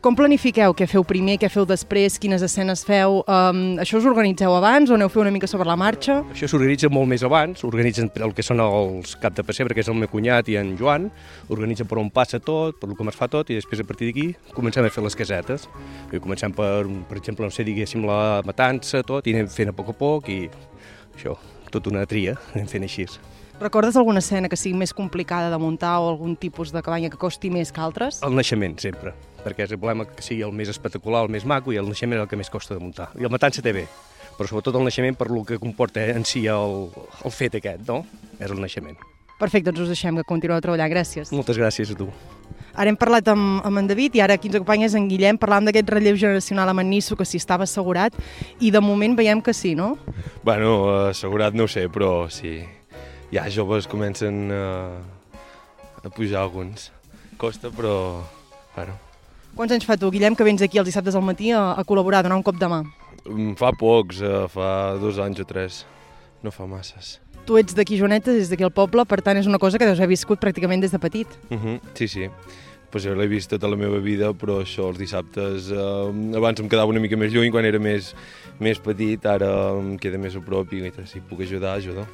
[0.01, 0.73] Com planifiqueu?
[0.73, 3.19] Què feu primer, què feu després, quines escenes feu?
[3.29, 6.15] Um, això us organitzeu abans o aneu fer una mica sobre la marxa?
[6.33, 9.91] Això s'organitza molt més abans, organitzen el que són els cap de pessebre, que és
[9.93, 11.05] el meu cunyat i en Joan,
[11.53, 14.55] organitzen per on passa tot, per com es fa tot, i després a partir d'aquí
[14.57, 15.67] comencem a fer les casetes.
[16.09, 19.77] I comencem per, per exemple, no sé, diguéssim, la matança, tot, i anem fent a
[19.77, 20.47] poc a poc, i
[21.13, 21.37] això,
[21.69, 23.05] tota una tria, anem fent així.
[23.61, 27.21] Recordes alguna escena que sigui més complicada de muntar o algun tipus de cabanya que
[27.21, 28.17] costi més que altres?
[28.25, 29.13] El naixement, sempre,
[29.45, 32.19] perquè és el problema que sigui el més espectacular, el més maco, i el naixement
[32.19, 33.11] és el que més costa de muntar.
[33.19, 33.87] I el matança té bé,
[34.37, 36.91] però sobretot el naixement per lo que comporta en si el,
[37.25, 38.03] el fet aquest, no?
[38.39, 38.99] És el naixement.
[39.41, 40.91] Perfecte, doncs us deixem que continueu treballant.
[40.91, 41.31] Gràcies.
[41.33, 42.11] Moltes gràcies a tu.
[42.71, 45.65] Ara hem parlat amb, amb en David i ara aquí ens acompanya en Guillem parlant
[45.67, 48.15] d'aquest relleu generacional a Manisso que si estava assegurat
[48.61, 49.97] i de moment veiem que sí, no?
[50.45, 52.61] Bueno, assegurat no ho sé, però sí,
[53.33, 55.01] ja joves comencen a,
[56.03, 56.91] a pujar alguns.
[57.37, 58.21] Costa, però...
[58.75, 59.10] Bueno.
[59.55, 62.21] Quants anys fa tu, Guillem, que vens aquí els dissabtes al matí a, a col·laborar,
[62.21, 62.81] a donar un cop de mà?
[63.25, 64.69] Mm, fa pocs, eh, fa
[65.01, 65.83] dos anys o tres.
[66.41, 67.19] No fa masses.
[67.45, 69.99] Tu ets d'aquí, Joanetes, des d'aquí al poble, per tant és una cosa que deus
[69.99, 71.27] haver viscut pràcticament des de petit.
[71.49, 72.29] Uh -huh, sí, sí.
[72.91, 75.71] Pues jo l'he vist tota la meva vida, però això, els dissabtes...
[75.71, 78.15] Eh, abans em quedava una mica més lluny, quan era més,
[78.59, 82.07] més petit, ara em queda més a prop i si puc ajudar, ajudo.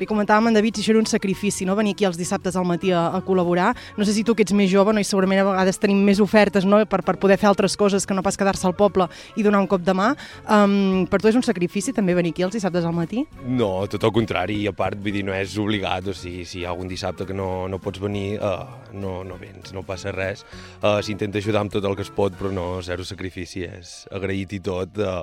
[0.00, 1.74] Li comentàvem en David si això era un sacrifici, no?
[1.76, 3.74] venir aquí els dissabtes al matí a, a col·laborar.
[3.98, 5.02] No sé si tu que ets més jove no?
[5.02, 6.78] i segurament a vegades tenim més ofertes no?
[6.88, 9.68] per, per poder fer altres coses que no pas quedar-se al poble i donar un
[9.68, 10.14] cop de mà.
[10.48, 13.26] Um, per tu és un sacrifici també venir aquí els dissabtes al matí?
[13.44, 16.64] No, tot el contrari, a part, vull dir, no és obligat, o sigui, si hi
[16.64, 18.64] ha algun dissabte que no, no pots venir, uh,
[18.96, 20.46] no, no vens, no passa res.
[20.80, 24.56] Uh, S'intenta ajudar amb tot el que es pot, però no, zero sacrifici, és agraït
[24.56, 24.96] i tot.
[24.96, 25.20] Uh,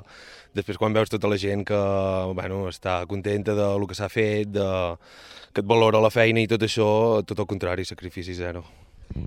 [0.56, 1.78] després quan veus tota la gent que
[2.34, 4.68] bueno, està contenta de lo que s'ha fet, de,
[5.52, 6.88] que et valora la feina i tot això,
[7.26, 8.64] tot el contrari, sacrifici zero.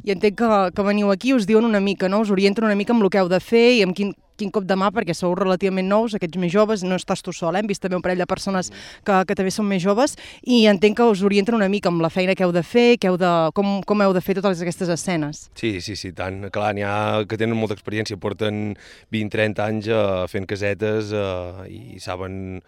[0.05, 2.21] I entenc que, que veniu aquí, us diuen una mica, no?
[2.21, 4.65] us orienten una mica amb el que heu de fer i amb quin, quin cop
[4.67, 7.61] de mà, perquè sou relativament nous, aquests més joves, no estàs tu sol, eh?
[7.61, 8.71] hem vist també un parell de persones
[9.05, 12.11] que, que també són més joves, i entenc que us orienten una mica amb la
[12.13, 14.89] feina que heu de fer, que heu de, com, com heu de fer totes aquestes
[14.89, 15.45] escenes.
[15.59, 16.41] Sí, sí, sí, tant.
[16.53, 16.95] Clar, n'hi ha
[17.29, 18.73] que tenen molta experiència, porten
[19.13, 22.61] 20-30 anys uh, fent casetes uh, i saben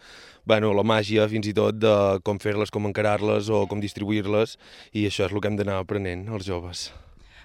[0.46, 1.94] bueno, la màgia fins i tot de
[2.28, 4.58] com fer-les, com encarar-les o com distribuir-les
[4.92, 6.90] i això és el que hem d'anar aprenent els joves.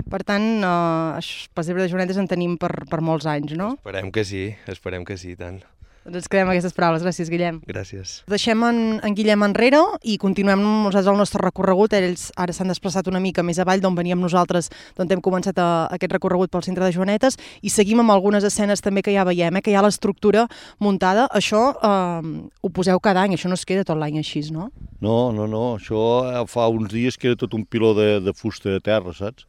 [0.06, 3.74] Per tant, eh, Pessebre de Joanetes en tenim per, per molts anys, no?
[3.80, 5.61] Esperem que sí, esperem que sí, tant.
[6.08, 7.02] Doncs ens quedem aquestes paraules.
[7.04, 7.58] Gràcies, Guillem.
[7.68, 8.12] Gràcies.
[8.32, 11.92] Deixem en, en Guillem enrere i continuem nosaltres el nostre recorregut.
[11.98, 15.68] Ells ara s'han desplaçat una mica més avall d'on veníem nosaltres, d'on hem començat a,
[15.92, 19.61] aquest recorregut pel centre de Joanetes i seguim amb algunes escenes també que ja veiem,
[19.61, 20.46] eh, que hi ha l'estructura
[20.80, 21.28] muntada.
[21.28, 22.32] Això eh,
[22.62, 24.70] ho poseu cada any, això no es queda tot l'any així, no?
[25.04, 25.76] No, no, no.
[25.76, 29.44] Això fa uns dies que era tot un piló de, de fusta de terra, saps?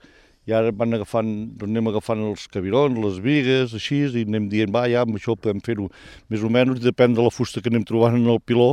[0.49, 1.29] I ara van agafant,
[1.61, 5.61] anem agafant els cabirons, les vigues, així, i anem dient, va, ja, amb això podem
[5.65, 5.85] fer-ho
[6.33, 8.71] més o menys, depèn de la fusta que anem trobant en el piló,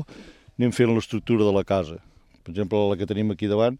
[0.56, 1.98] anem fent l'estructura de la casa.
[2.46, 3.76] Per exemple, la que tenim aquí davant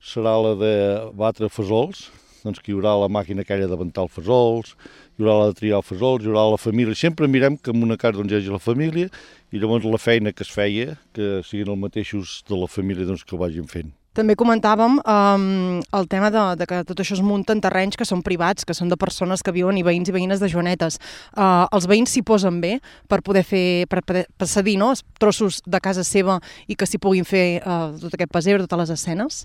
[0.00, 0.74] serà la de
[1.18, 2.06] batre fesols,
[2.44, 4.72] doncs que hi haurà la màquina aquella de ventar els fesols,
[5.16, 6.96] hi haurà la de triar els fesols, hi haurà la família.
[6.96, 9.10] Sempre mirem que en una casa doncs, hi hagi la família
[9.52, 13.24] i llavors la feina que es feia, que siguin els mateixos de la família doncs,
[13.24, 13.92] que ho vagin fent.
[14.14, 18.06] També comentàvem um, el tema de, de que tot això es munta en terrenys que
[18.06, 21.00] són privats, que són de persones que viuen i veïns i veïnes de Joanetes.
[21.34, 22.76] Uh, els veïns s'hi posen bé
[23.10, 24.92] per poder fer, per, per, cedir no?
[25.18, 26.38] trossos de casa seva
[26.70, 29.40] i que s'hi puguin fer uh, tot aquest pesebre, totes les escenes?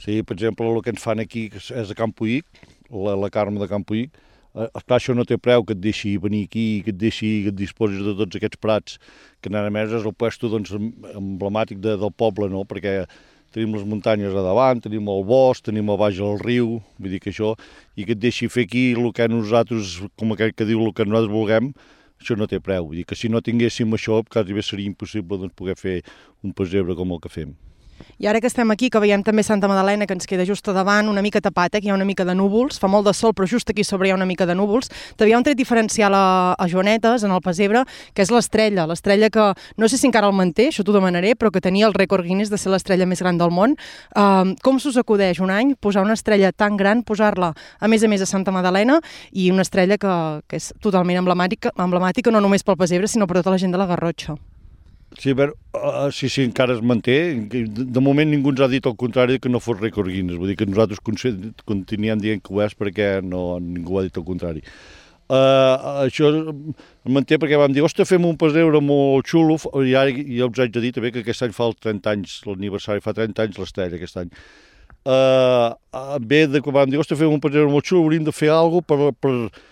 [0.00, 2.44] Sí, per exemple, el que ens fan aquí és a Camp Puig,
[2.92, 4.12] la, la Carme de Camp Puig,
[4.56, 7.52] eh, clar, això no té preu que et deixi venir aquí, que et deixi, que
[7.52, 8.96] et disposis de tots aquests prats,
[9.40, 10.72] que a més és el puesto doncs,
[11.12, 12.64] emblemàtic de, del poble, no?
[12.68, 13.02] perquè
[13.54, 17.22] tenim les muntanyes a davant, tenim el bosc, tenim a baix el riu, vull dir
[17.22, 17.54] que això,
[17.96, 21.06] i que et deixi fer aquí el que nosaltres, com aquell que diu el que
[21.08, 21.72] nosaltres vulguem,
[22.20, 22.90] això no té preu.
[22.90, 25.98] Vull dir que si no tinguéssim això, quasi bé seria impossible doncs, poder fer
[26.44, 27.56] un pesebre com el que fem.
[28.18, 30.74] I ara que estem aquí, que veiem també Santa Madalena, que ens queda just a
[30.76, 33.14] davant, una mica tapat, eh, que hi ha una mica de núvols, fa molt de
[33.14, 35.46] sol, però just aquí sobre hi ha una mica de núvols, també hi ha un
[35.46, 37.84] tret diferencial a, a Joanetes, en el Pesebre,
[38.14, 41.50] que és l'estrella, l'estrella que no sé si encara el manté, això t'ho demanaré, però
[41.50, 43.76] que tenia el rècord Guinness de ser l'estrella més gran del món.
[44.14, 48.08] Uh, com s'us acudeix un any posar una estrella tan gran, posar-la a més a
[48.08, 49.00] més a Santa Madalena
[49.32, 50.14] i una estrella que,
[50.46, 53.80] que és totalment emblemàtica, emblemàtica no només pel Pesebre, sinó per tota la gent de
[53.80, 54.38] la Garrotxa?
[55.18, 57.16] Sí, veure, uh, sí, sí, encara es manté.
[57.50, 60.38] De, moment ningú ens ha dit el contrari que no fos rècord Guinness.
[60.38, 64.26] Vull dir que nosaltres continuem dient que ho és perquè no, ningú ha dit el
[64.26, 64.62] contrari.
[65.30, 70.10] Uh, això es manté perquè vam dir, ostres, fem un pessebre molt xulo, i ara
[70.10, 73.14] ja us haig de dir també que aquest any fa els 30 anys, l'aniversari fa
[73.14, 74.32] 30 anys l'estrella aquest any.
[75.06, 78.50] Uh, bé, de que vam dir, ostres, fem un pessebre molt xulo, hauríem de fer
[78.54, 79.69] alguna cosa per, per,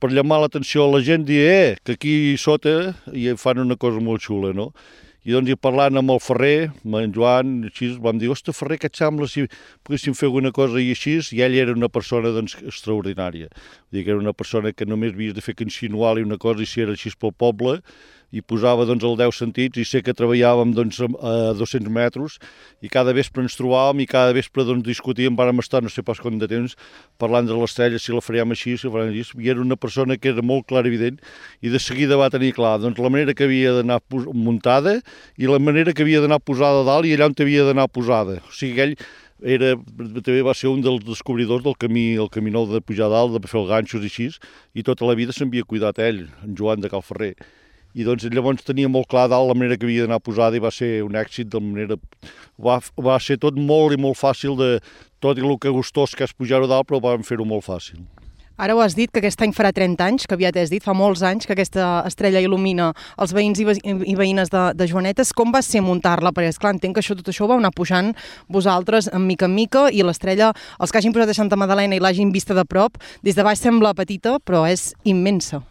[0.00, 4.00] per llamar l'atenció a la gent, dir, eh, que aquí sota hi fan una cosa
[4.00, 4.70] molt xula, no?
[5.20, 8.78] I doncs, i parlant amb el Ferrer, amb en Joan, així, vam dir, ostres, Ferrer,
[8.80, 9.44] què et sembla si
[9.84, 11.18] poguéssim fer alguna cosa i així?
[11.36, 13.50] I ell era una persona, doncs, extraordinària.
[13.52, 16.64] Vull dir que era una persona que només havies de fer que insinuar-li una cosa
[16.64, 17.82] i si era així pel poble,
[18.30, 22.38] i posava doncs, el 10 sentits i sé que treballàvem doncs, a 200 metres
[22.82, 26.20] i cada vespre ens trobàvem i cada vespre doncs, discutíem, vàrem estar no sé pas
[26.22, 26.76] quant de temps
[27.20, 30.16] parlant de l'estrella, si la faríem així, si la faríem així, i era una persona
[30.16, 31.18] que era molt clar evident
[31.60, 34.00] i de seguida va tenir clar doncs, la manera que havia d'anar
[34.34, 35.00] muntada
[35.36, 38.38] i la manera que havia d'anar posada dalt i allà on havia d'anar posada.
[38.46, 38.96] O sigui ell
[39.40, 39.72] era,
[40.20, 43.48] també va ser un dels descobridors del camí, el camí nou de pujar dalt, de
[43.48, 44.28] fer els ganxos i així,
[44.76, 47.34] i tota la vida s'havia cuidat ell, en Joan de Calferrer
[47.94, 50.72] i doncs llavors tenia molt clar dalt la manera que havia d'anar posada i va
[50.74, 51.98] ser un èxit de manera...
[52.60, 54.74] Va, va ser tot molt i molt fàcil de
[55.20, 58.02] tot i el que gustós que és pujar-ho dalt, però vam fer-ho molt fàcil.
[58.60, 60.92] Ara ho has dit, que aquest any farà 30 anys, que aviat has dit, fa
[60.92, 65.32] molts anys que aquesta estrella il·lumina els veïns i, ve i veïnes de, de Joanetes.
[65.32, 66.34] Com va ser muntar-la?
[66.36, 68.12] Perquè, esclar, entenc que això, tot això ho vau anar pujant
[68.52, 72.04] vosaltres en mica en mica i l'estrella, els que hagin posat a Santa Madalena i
[72.04, 75.64] l'hagin vista de prop, des de baix sembla petita, però és immensa.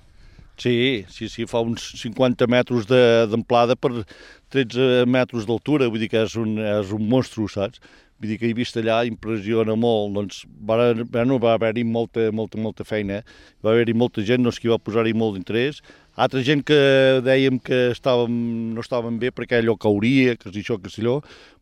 [0.59, 4.03] Sí, sí, sí, fa uns 50 metres d'amplada per
[4.51, 7.79] 13 metres d'altura, vull dir que és un, és un monstru, saps?
[8.19, 12.59] Vull dir que he vist allà impressiona molt, doncs va, bueno, va haver-hi molta, molta,
[12.59, 13.37] molta feina, eh?
[13.63, 15.79] va haver-hi molta gent doncs, que va posar-hi molt d'interès,
[16.19, 16.79] altra gent que
[17.23, 18.35] dèiem que estàvem,
[18.75, 21.21] no estàvem bé perquè allò cauria, que si això, que si allò,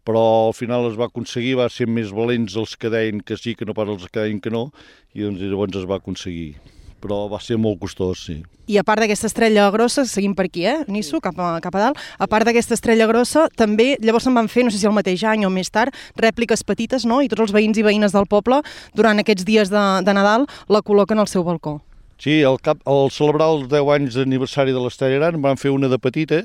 [0.10, 3.54] però al final es va aconseguir, va ser més valents els que deien que sí,
[3.54, 4.72] que no pas els que deien que no,
[5.14, 6.56] i doncs llavors es va aconseguir
[7.02, 8.38] però va ser molt costós, sí.
[8.68, 11.84] I a part d'aquesta estrella grossa, seguim per aquí, eh, Nisso, cap a, cap a
[11.86, 14.96] dalt, a part d'aquesta estrella grossa, també llavors se'n van fer, no sé si el
[14.96, 18.28] mateix any o més tard, rèpliques petites, no?, i tots els veïns i veïnes del
[18.28, 18.60] poble,
[18.94, 21.80] durant aquests dies de, de Nadal, la col·loquen al seu balcó.
[22.18, 25.88] Sí, al, cap, al celebrar els 10 anys d'aniversari de l'Estrella Gran van fer una
[25.88, 26.42] de petita,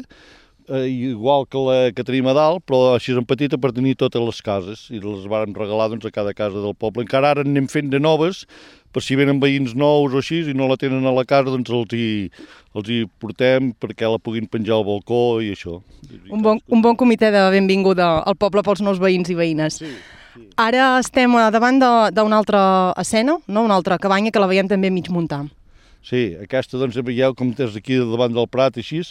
[0.68, 4.22] eh, igual que la que tenim a dalt, però així en petita per tenir totes
[4.22, 7.06] les cases i les vàrem regalar doncs, a cada casa del poble.
[7.06, 8.44] Encara ara anem fent de noves,
[8.92, 11.72] per si venen veïns nous o així i no la tenen a la casa, doncs
[11.72, 12.08] els hi,
[12.76, 15.80] els hi portem perquè la puguin penjar al balcó i això.
[16.30, 19.80] Un bon, un bon comitè de benvinguda al poble pels nous veïns i veïnes.
[19.82, 19.92] Sí.
[20.32, 20.46] Sí.
[20.56, 22.60] Ara estem davant d'una altra
[23.00, 23.64] escena, no?
[23.66, 25.44] una altra cabanya que la veiem també mig muntar.
[26.02, 29.04] Sí, aquesta doncs veieu com és aquí davant del Prat així,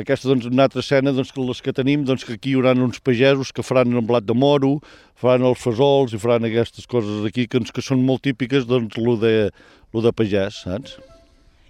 [0.00, 2.72] aquesta doncs una altra escena doncs, que les que tenim, doncs que aquí hi haurà
[2.72, 4.78] uns pagesos que faran el blat de moro,
[5.20, 8.96] faran els fesols i faran aquestes coses aquí que, doncs, que són molt típiques doncs
[8.96, 9.50] lo de,
[9.92, 10.96] lo de pagès, saps?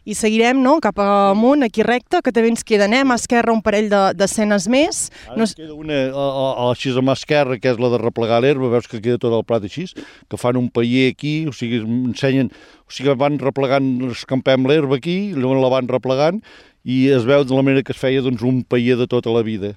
[0.04, 2.88] I seguirem no, cap amunt, aquí recte, que també ens queda.
[2.88, 5.02] Anem a esquerra un parell d'escenes de, més.
[5.28, 5.46] Ara no...
[5.46, 8.72] queda una a, a, a, així a mà esquerra, que és la de replegar l'herba,
[8.72, 9.86] veus que queda tot el plat així,
[10.28, 12.50] que fan un paller aquí, o sigui, ensenyen,
[12.82, 16.42] o sigui, van replegant, escampem l'herba aquí, llavors la van replegant,
[16.82, 19.44] i es veu de la manera que es feia doncs, un paller de tota la
[19.46, 19.76] vida.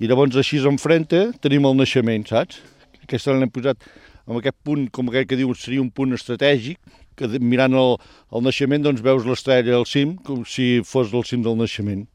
[0.00, 2.62] I llavors així enfrenta tenim el naixement, saps?
[3.04, 3.78] Aquesta l'hem posat
[4.30, 6.78] en aquest punt, com aquell que diu, seria un punt estratègic,
[7.20, 7.98] que mirant el,
[8.32, 12.06] el naixement doncs veus l'estrella al cim, com si fos el cim del naixement.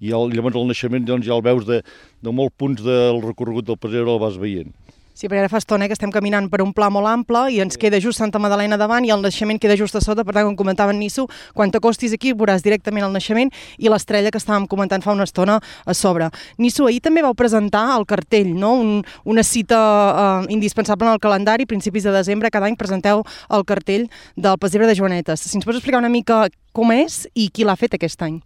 [0.00, 1.82] I el, llavors el naixement doncs, ja el veus de,
[2.24, 4.74] de molts punts del recorregut del pessebre el vas veient.
[5.16, 7.78] Sí, perquè ara fa estona que estem caminant per un pla molt ample i ens
[7.80, 10.58] queda just Santa Madalena davant i el naixement queda just a sota, per tant, com
[10.58, 11.24] comentava en Nisso,
[11.56, 13.48] quan t'acostis aquí veuràs directament el naixement
[13.80, 16.28] i l'estrella que estàvem comentant fa una estona a sobre.
[16.60, 18.74] Nisso, ahir també vau presentar el cartell, no?
[18.82, 18.90] Un,
[19.24, 24.04] una cita uh, indispensable en el calendari, principis de desembre, cada any presenteu el cartell
[24.36, 25.40] del Pessebre de Joanetes.
[25.40, 26.42] Si ens pots explicar una mica
[26.76, 28.36] com és i qui l'ha fet aquest any?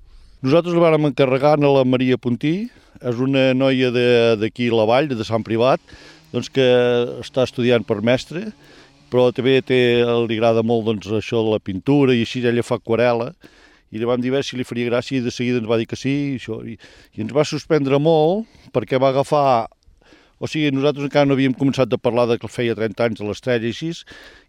[0.46, 2.70] Nosaltres el vam encarregar a la Maria Puntí,
[3.02, 3.90] és una noia
[4.38, 5.82] d'aquí a la vall, de Sant Privat,
[6.32, 6.66] doncs, que
[7.20, 8.50] està estudiant per mestre,
[9.10, 9.80] però també té,
[10.28, 13.32] li agrada molt doncs, això de la pintura i així ella fa aquarela
[13.90, 15.98] i li vam dir si li faria gràcia i de seguida ens va dir que
[15.98, 16.78] sí i, això, i,
[17.18, 19.66] i ens va suspendre molt perquè va agafar
[20.40, 23.26] o sigui, nosaltres encara no havíem començat a parlar de que feia 30 anys de
[23.28, 23.90] l'estrella i així,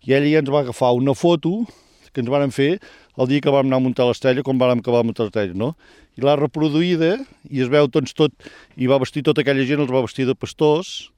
[0.07, 1.65] i ella ja ens va agafar una foto
[2.13, 2.77] que ens van fer
[3.19, 5.73] el dia que vam anar a muntar l'estrella, com vam acabar de muntar l'estrella, no?
[6.15, 7.17] I l'ha reproduïda,
[7.51, 8.31] i es veu tots tot,
[8.79, 11.11] i va vestir tota aquella gent, els va vestir de pastors,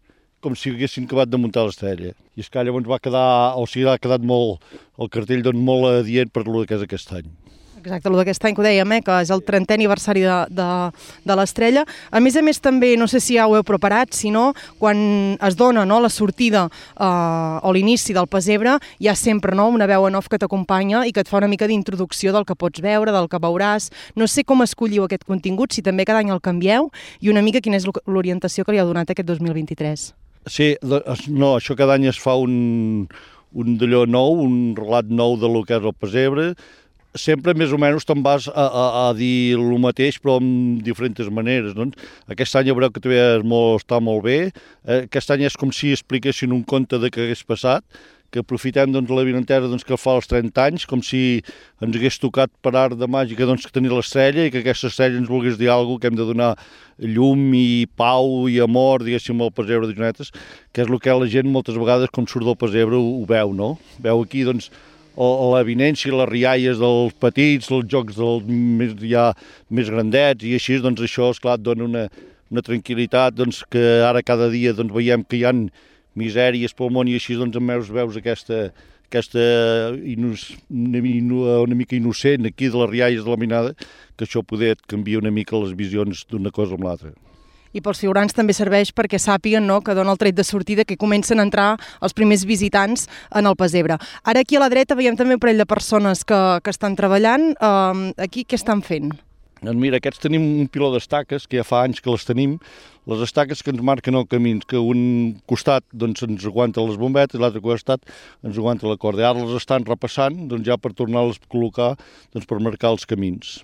[0.43, 2.11] com si haguessin acabat de muntar l'estrella.
[2.35, 4.59] I és que llavors va quedar, o sigui, ha quedat molt,
[4.99, 7.31] el cartell doncs, molt adient per lo que és aquest any.
[7.83, 10.67] Exacte, el d'aquest any que ho dèiem, eh, que és el 30è aniversari de, de,
[11.27, 11.83] de l'estrella.
[12.15, 15.57] A més a més també, no sé si ja ho heu preparat, sinó quan es
[15.59, 20.07] dona no, la sortida eh, o l'inici del pessebre, hi ha sempre no, una veu
[20.07, 23.11] en off que t'acompanya i que et fa una mica d'introducció del que pots veure,
[23.11, 23.91] del que veuràs.
[24.15, 26.87] No sé com escolliu aquest contingut, si també cada any el canvieu,
[27.19, 30.13] i una mica quina és l'orientació que li ha donat aquest 2023.
[30.51, 33.07] Sí, no, això cada any es fa un,
[33.55, 36.51] un d'allò nou, un relat nou de lo que és el pessebre,
[37.15, 41.29] sempre més o menys te'n vas a, a, a dir el mateix però amb diferents
[41.31, 41.75] maneres.
[41.77, 41.99] Doncs.
[42.31, 44.39] Aquest any ja veureu que també és molt, està molt bé.
[44.83, 47.85] Eh, aquest any és com si expliquessin un conte de què hagués passat
[48.33, 51.43] que aprofitem doncs, la vinentera doncs, que fa els 30 anys, com si
[51.83, 55.29] ens hagués tocat per art de màgica doncs, tenir l'estrella i que aquesta estrella ens
[55.29, 56.53] volgués dir alguna que hem de donar
[56.97, 60.33] llum i pau i amor, diguéssim, al pessebre de Jonetes,
[60.73, 63.53] que és el que la gent moltes vegades, com surt del pessebre, ho, ho veu,
[63.53, 63.75] no?
[64.01, 64.71] Veu aquí, doncs,
[65.13, 69.31] la vinència, les rialles dels petits, els jocs dels més, ja
[69.69, 72.07] més grandets, i així, doncs, això, esclar, dona una,
[72.49, 75.67] una tranquil·litat, doncs, que ara cada dia doncs, veiem que hi han
[76.19, 78.69] misèries pel món i així doncs en veus, veus aquesta,
[79.09, 79.43] aquesta
[80.03, 81.03] inus, una,
[81.63, 83.75] una mica innocent aquí de les rialles de la minada,
[84.17, 87.13] que això poder canviar una mica les visions d'una cosa amb l'altra.
[87.73, 90.97] I pels figurants també serveix perquè sàpiguen no, que dona el tret de sortida que
[90.97, 91.67] comencen a entrar
[92.05, 93.97] els primers visitants en el pesebre.
[94.23, 97.55] Ara aquí a la dreta veiem també un parell de persones que, que estan treballant.
[97.57, 99.15] Uh, aquí què estan fent?
[99.63, 102.57] Doncs mira, aquests tenim un piló d'estaques, que ja fa anys que les tenim,
[103.07, 107.39] les estaques que ens marquen el camí, que un costat doncs, ens aguanta les bombetes,
[107.39, 108.03] l'altre costat
[108.43, 109.29] ens aguanta la corda.
[109.29, 111.93] Ara les estan repassant doncs, ja per tornar-les a col·locar
[112.35, 113.61] doncs, per marcar els camins.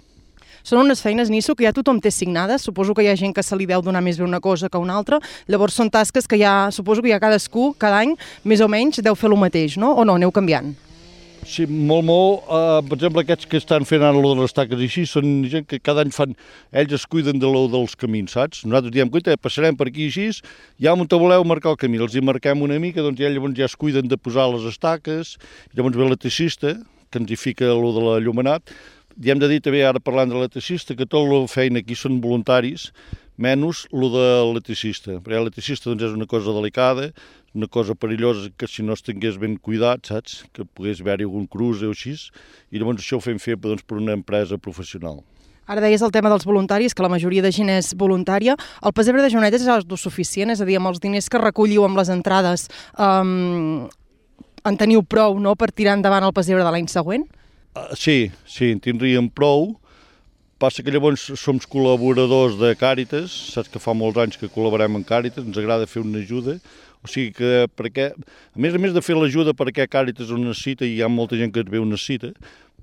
[0.64, 2.64] Són unes feines, Nisso, que ja tothom té signades.
[2.64, 4.80] Suposo que hi ha gent que se li deu donar més bé una cosa que
[4.80, 5.20] una altra.
[5.52, 9.20] Llavors són tasques que ja, suposo que ja cadascú, cada any, més o menys, deu
[9.20, 9.96] fer el mateix, no?
[10.00, 10.76] O no, aneu canviant?
[11.48, 12.48] Sí, molt, molt.
[12.50, 15.66] Uh, per exemple, aquests que estan fent ara lo de les taques així, són gent
[15.70, 16.36] que cada any fan...
[16.76, 18.66] Ells es cuiden de lo dels camins, saps?
[18.68, 20.28] Nosaltres diem, coita, passarem per aquí així,
[20.84, 23.58] ja on te voleu marcar el camí, els hi marquem una mica, doncs ja llavors
[23.58, 25.38] ja es cuiden de posar les estaques,
[25.78, 26.76] llavors ve l'electricista,
[27.10, 28.76] que ens hi fica lo de la llumenat,
[29.20, 32.22] i hem de dir també, ara parlant de l'electricista, que tota la feina aquí són
[32.24, 32.90] voluntaris,
[33.40, 35.18] menys lo de l'electricista.
[35.24, 37.10] Perquè l'electricista doncs, és una cosa delicada,
[37.56, 40.44] una cosa perillosa que si no es tingués ben cuidat, saps?
[40.54, 42.16] Que pogués haver-hi algun cruce o així,
[42.72, 45.24] i llavors això ho fem fer doncs, per una empresa professional.
[45.70, 48.56] Ara deies el tema dels voluntaris, que la majoria de gent és voluntària.
[48.82, 52.00] El pessebre de Joanetes és autosuficient, és a dir, amb els diners que recolliu amb
[52.00, 52.66] les entrades,
[52.98, 53.86] um,
[54.66, 57.28] en teniu prou no, per tirar endavant el pessebre de l'any següent?
[57.78, 58.18] Uh, sí,
[58.50, 59.76] sí, en tindríem prou.
[60.60, 65.08] Passa que llavors som col·laboradors de Càritas, saps que fa molts anys que col·laborem amb
[65.08, 66.58] Càritas, ens agrada fer una ajuda,
[67.00, 70.84] o sigui que, perquè, a més a més de fer l'ajuda perquè Càritas ho necessita
[70.84, 72.34] i hi ha molta gent que ve ho necessita,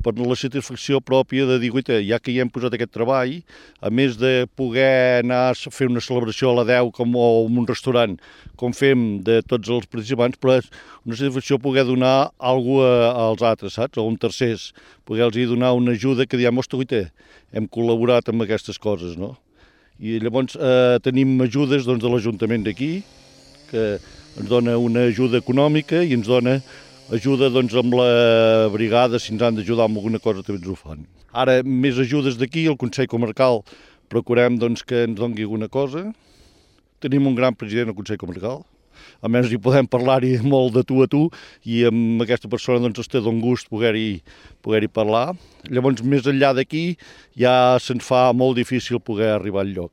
[0.06, 3.40] per la satisfacció pròpia de dir, guaita, ja que hi hem posat aquest treball,
[3.82, 7.58] a més de poder anar a fer una celebració a la 10 com o en
[7.58, 8.14] un restaurant,
[8.60, 10.70] com fem de tots els participants, però és
[11.02, 13.98] una satisfacció poder donar alguna cosa als altres, saps?
[13.98, 14.70] O un tercers,
[15.08, 17.02] poder-los donar una ajuda que diem, ostres, guaita,
[17.56, 19.34] hem col·laborat amb aquestes coses, no?
[19.98, 23.00] I llavors eh, tenim ajudes doncs, de l'Ajuntament d'aquí,
[23.70, 23.96] que
[24.36, 26.60] ens dona una ajuda econòmica i ens dona
[27.14, 30.78] ajuda doncs, amb la brigada, si ens han d'ajudar amb alguna cosa també ens ho
[30.78, 31.04] fan.
[31.32, 33.62] Ara, més ajudes d'aquí, el Consell Comarcal
[34.10, 36.06] procurem doncs, que ens doni alguna cosa.
[37.02, 38.64] Tenim un gran president al Consell Comarcal,
[39.20, 41.26] a més hi podem parlar-hi molt de tu a tu
[41.64, 44.22] i amb aquesta persona doncs es té d'un gust poder-hi
[44.64, 45.28] poder, parlar.
[45.70, 46.96] Llavors, més enllà d'aquí,
[47.38, 49.92] ja se'ns fa molt difícil poder arribar al lloc.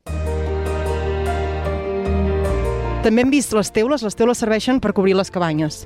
[3.03, 5.83] També hem vist les teules, les teules serveixen per cobrir les cabanyes.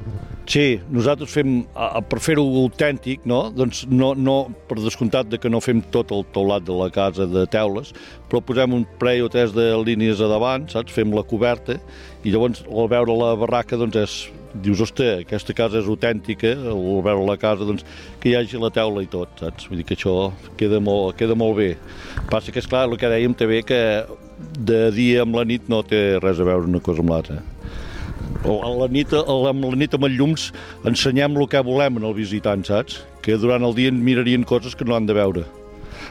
[0.47, 1.57] Sí, nosaltres fem,
[2.07, 3.49] per fer-ho autèntic, no?
[3.51, 4.35] doncs no, no,
[4.69, 7.91] per descomptat de que no fem tot el teulat de la casa de teules,
[8.31, 10.95] però posem un parell o tres de línies a davant, saps?
[10.95, 11.75] Fem la coberta
[12.23, 14.15] i llavors al veure la barraca doncs és,
[14.63, 17.83] dius, ostres, aquesta casa és autèntica, al veure la casa doncs
[18.23, 19.67] que hi hagi la teula i tot, saps?
[19.67, 20.15] Vull dir que això
[20.55, 21.73] queda molt, queda molt bé.
[22.31, 23.83] Passa que, és clar el que dèiem també que
[24.63, 27.43] de dia amb la nit no té res a veure una cosa amb l'altra
[28.47, 30.49] a la nit, a la, a la nit amb els llums
[30.87, 33.01] ensenyem el que volem en el visitant, saps?
[33.21, 35.45] Que durant el dia mirarien coses que no han de veure.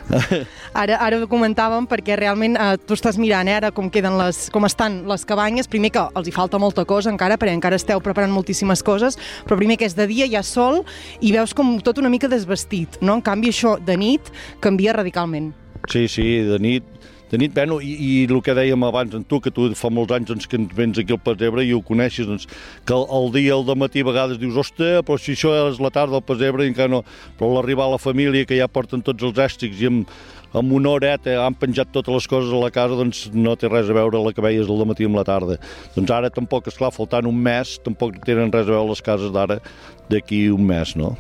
[0.77, 4.45] Ara, ara ho comentàvem perquè realment eh, tu estàs mirant eh, ara com, queden les,
[4.55, 8.03] com estan les cabanyes, primer que els hi falta molta cosa encara, perquè encara esteu
[8.05, 10.83] preparant moltíssimes coses, però primer que és de dia, hi ha sol,
[11.21, 13.19] i veus com tot una mica desvestit, no?
[13.19, 14.31] En canvi això de nit
[14.63, 15.53] canvia radicalment.
[15.91, 19.41] Sí, sí, de nit de nit, bueno, i, i el que dèiem abans en tu,
[19.43, 22.29] que tu fa molts anys doncs, que ens vens aquí al Pesebre i ho coneixes,
[22.29, 22.47] doncs,
[22.87, 25.91] que el, el dia, al matí a vegades dius, ostres, però si això és la
[25.95, 27.03] tarda al Pesebre, encara no...
[27.37, 30.15] Però l'arribar a la família, que ja porten tots els èstics i amb,
[30.57, 33.91] amb una horeta han penjat totes les coses a la casa, doncs no té res
[33.91, 35.59] a veure la que veies al matí amb la tarda.
[35.97, 39.35] Doncs ara tampoc, és clar, faltant un mes, tampoc tenen res a veure les cases
[39.35, 39.59] d'ara
[40.11, 41.17] d'aquí un mes, no?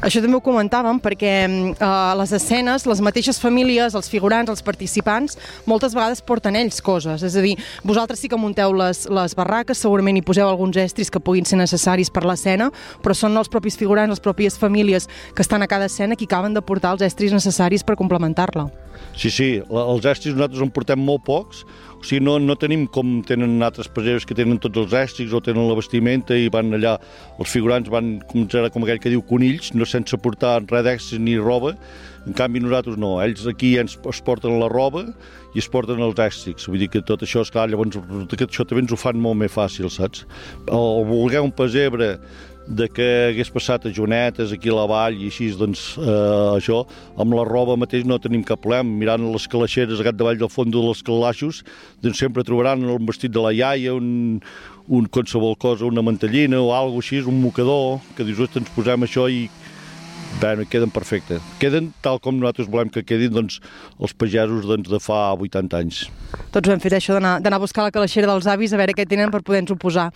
[0.00, 5.36] Això també ho comentàvem perquè eh, les escenes, les mateixes famílies, els figurants, els participants,
[5.68, 7.20] moltes vegades porten ells coses.
[7.26, 11.12] És a dir, vosaltres sí que munteu les, les barraques, segurament hi poseu alguns estris
[11.12, 12.70] que puguin ser necessaris per l'escena,
[13.04, 16.56] però són els propis figurants, les pròpies famílies que estan a cada escena que acaben
[16.56, 18.70] de portar els estris necessaris per complementar-la.
[19.16, 21.64] Sí, sí, els estris nosaltres en portem molt pocs,
[22.00, 25.40] o sigui, no, no tenim com tenen altres pagesos que tenen tots els èstics o
[25.44, 26.94] tenen la vestimenta i van allà,
[27.36, 31.36] els figurants van, com, com aquell que diu, conills, no sense portar res d'èxtics ni
[31.36, 31.74] roba,
[32.24, 35.06] en canvi nosaltres no, ells aquí ens es porten la roba
[35.54, 38.94] i es porten els èstics, vull dir que tot això, esclar, llavors això també ens
[38.96, 40.24] ho fan molt més fàcil, saps?
[40.72, 42.14] O voler un pesebre
[42.70, 46.06] de que hagués passat a Jonetes, aquí a la vall i així, doncs eh,
[46.54, 46.84] això,
[47.18, 48.86] amb la roba mateix no tenim cap problema.
[49.02, 51.64] Mirant les calaixeres gat davall del fons dels calaixos,
[52.04, 54.38] doncs sempre trobaran el vestit de la iaia, un,
[54.86, 59.26] un qualsevol cosa, una mantellina o alguna així, un mocador, que dius, ens posem això
[59.26, 59.48] i
[60.40, 61.42] Bé, queden perfectes.
[61.60, 63.58] Queden tal com nosaltres volem que quedin doncs,
[64.00, 65.98] els pagesos doncs, de fa 80 anys.
[66.54, 69.28] Tots hem fet això d'anar a buscar la calaixera dels avis a veure què tenen
[69.28, 70.06] per poder-nos-ho posar.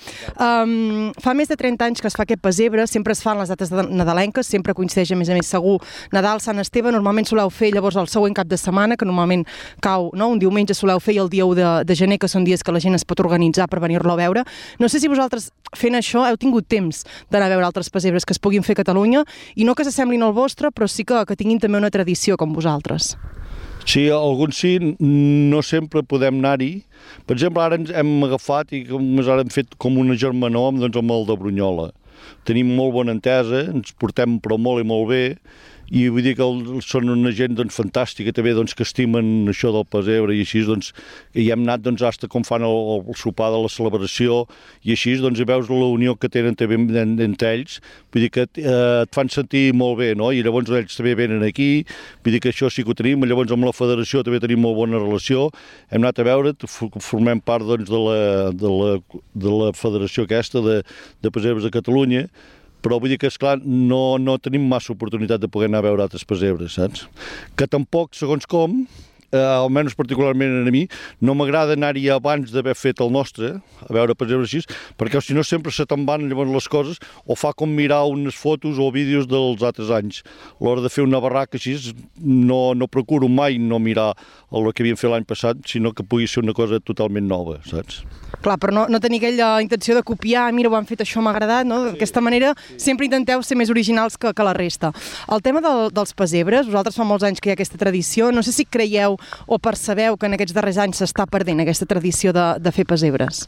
[0.41, 3.53] Um, fa més de 30 anys que es fa aquest pesebre, sempre es fan les
[3.53, 5.77] dates nadalenques, sempre coincideix a més a més segur
[6.16, 9.45] Nadal, Sant Esteve, normalment soleu fer llavors el següent cap de setmana, que normalment
[9.85, 10.31] cau no?
[10.33, 12.72] un diumenge soleu fer i el dia 1 de, de gener, que són dies que
[12.72, 14.47] la gent es pot organitzar per venir-lo a veure.
[14.81, 18.33] No sé si vosaltres fent això heu tingut temps d'anar a veure altres pesebres que
[18.33, 19.85] es puguin fer a Catalunya i no que
[20.15, 23.17] s'assemblin al vostre, però sí que, que tinguin també una tradició com vosaltres.
[23.85, 26.85] Sí, alguns sí, no sempre podem anar-hi.
[27.27, 30.97] Per exemple, ara ens hem agafat i com ara hem fet com una germanor doncs,
[30.97, 31.91] amb el de Brunyola.
[32.47, 35.37] Tenim molt bona entesa, ens portem però molt i molt bé,
[35.91, 39.72] i vull dir que el, són una gent doncs, fantàstica també doncs, que estimen això
[39.74, 40.93] del pesebre i així doncs,
[41.37, 44.45] hi hem anat doncs, hasta com fan el, el sopar de la celebració
[44.82, 47.80] i així doncs, i veus la unió que tenen també entre ells.
[48.14, 50.30] Vull dir que eh, et fan sentir molt bé no?
[50.32, 51.85] i llavors ells també venen aquí.
[52.24, 53.24] Vull dir que això sí que ho tenim.
[53.28, 55.51] Llavors amb la federació també tenim molt bona relació.
[55.91, 58.18] Hem anat a veure, formem part doncs, de, la,
[58.57, 60.80] de, la, de la federació aquesta de,
[61.22, 62.26] de pesebres de Catalunya
[62.85, 65.89] però vull dir que, és clar no, no tenim massa oportunitat de poder anar a
[65.89, 67.07] veure altres pesebres, saps?
[67.57, 68.82] Que tampoc, segons com,
[69.35, 70.85] eh, almenys particularment a mi,
[71.20, 73.55] no m'agrada anar-hi abans d'haver fet el nostre,
[73.85, 74.62] a veure per exemple així,
[75.01, 78.39] perquè si no sempre se te'n van llavors les coses, o fa com mirar unes
[78.39, 80.22] fotos o vídeos dels altres anys.
[80.59, 81.76] A l'hora de fer una barraca així,
[82.20, 84.12] no, no procuro mai no mirar
[84.55, 88.05] el que havíem fet l'any passat, sinó que pugui ser una cosa totalment nova, saps?
[88.45, 91.32] Clar, però no, no tenir aquella intenció de copiar, mira, ho han fet, això m'ha
[91.32, 91.80] agradat, no?
[91.87, 94.91] D'aquesta manera sempre intenteu ser més originals que, que la resta.
[95.32, 98.45] El tema del, dels pesebres, vosaltres fa molts anys que hi ha aquesta tradició, no
[98.45, 99.16] sé si creieu
[99.47, 103.45] o percebeu que en aquests darrers anys s'està perdent aquesta tradició de, de fer pesebres?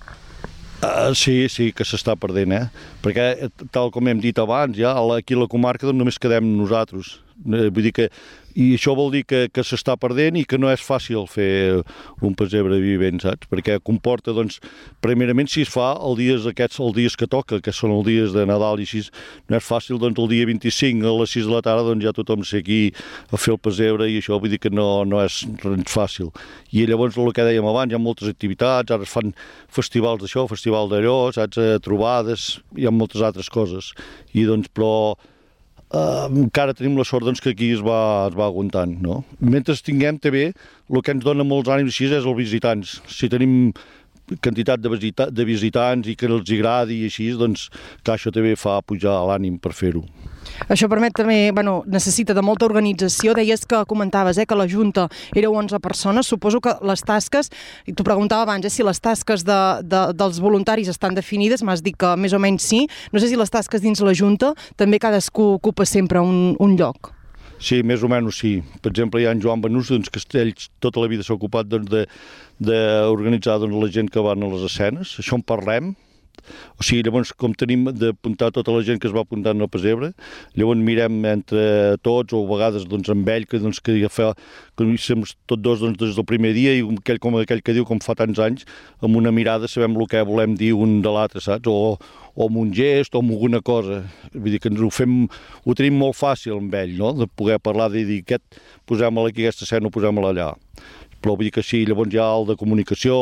[0.77, 2.64] Uh, sí, sí, que s'està perdent, eh?
[3.05, 6.45] Perquè, eh, tal com hem dit abans, ja aquí a la comarca doncs, només quedem
[6.59, 7.16] nosaltres.
[7.45, 8.09] Eh, vull dir que
[8.57, 11.82] i això vol dir que, que s'està perdent i que no és fàcil fer
[12.24, 13.51] un pessebre vivent, saps?
[13.53, 14.62] Perquè comporta, doncs,
[15.05, 18.32] primerament si es fa els dies aquests, els dies que toca, que són els dies
[18.32, 19.03] de Nadal i així,
[19.53, 22.14] no és fàcil, doncs el dia 25 a les 6 de la tarda doncs ja
[22.16, 22.80] tothom sé aquí
[23.28, 26.32] a fer el pessebre i això vull dir que no, no és res fàcil.
[26.72, 29.37] I llavors el que dèiem abans, hi ha moltes activitats, ara es fan
[29.68, 33.93] festivals d'això, festival d'allò, saps, eh, trobades, hi ha moltes altres coses.
[34.32, 34.95] I doncs, però
[35.97, 38.97] eh, encara tenim la sort doncs, que aquí es va, es va aguantant.
[39.03, 39.23] No?
[39.41, 40.51] Mentre tinguem també,
[40.93, 42.99] el que ens dona molts ànims així és els visitants.
[43.11, 43.73] Si tenim
[44.43, 47.68] quantitat de, visita, de visitants i que els agradi i així, doncs
[48.03, 50.05] que això també fa pujar l'ànim per fer-ho.
[50.70, 53.35] Això permet també, bueno, necessita de molta organització.
[53.37, 56.31] Deies que comentaves eh, que la Junta éreu 11 persones.
[56.31, 57.51] Suposo que les tasques,
[57.87, 61.83] i t'ho preguntava abans, eh, si les tasques de, de, dels voluntaris estan definides, m'has
[61.83, 62.87] dit que més o menys sí.
[63.12, 67.16] No sé si les tasques dins la Junta també cadascú ocupa sempre un, un lloc.
[67.59, 68.59] Sí, més o menys sí.
[68.83, 71.69] Per exemple, hi ha en Joan Benús, doncs, que ells tota la vida s'ha ocupat
[71.71, 71.89] doncs,
[72.61, 75.17] d'organitzar doncs, la gent que van a les escenes.
[75.23, 75.95] Això en parlem,
[76.76, 80.12] o sigui, llavors, com tenim d'apuntar tota la gent que es va apuntar en el
[80.57, 84.32] llavors mirem entre tots, o a vegades doncs, amb ell, que, doncs, que fa,
[84.76, 87.84] que som tots dos doncs, des del primer dia, i aquell, com aquell que diu,
[87.89, 88.66] com fa tants anys,
[89.01, 91.68] amb una mirada sabem el que volem dir un de l'altre, saps?
[91.70, 91.97] O,
[92.37, 94.03] o amb un gest, o amb alguna cosa.
[94.34, 95.24] Vull dir que ens ho fem,
[95.64, 97.14] ho tenim molt fàcil amb ell, no?
[97.16, 100.51] de poder parlar, de dir, aquest, posem-la aquí, aquesta escena, posem-la allà.
[101.22, 103.16] Però vull dir que sí, llavors hi ha el de comunicació,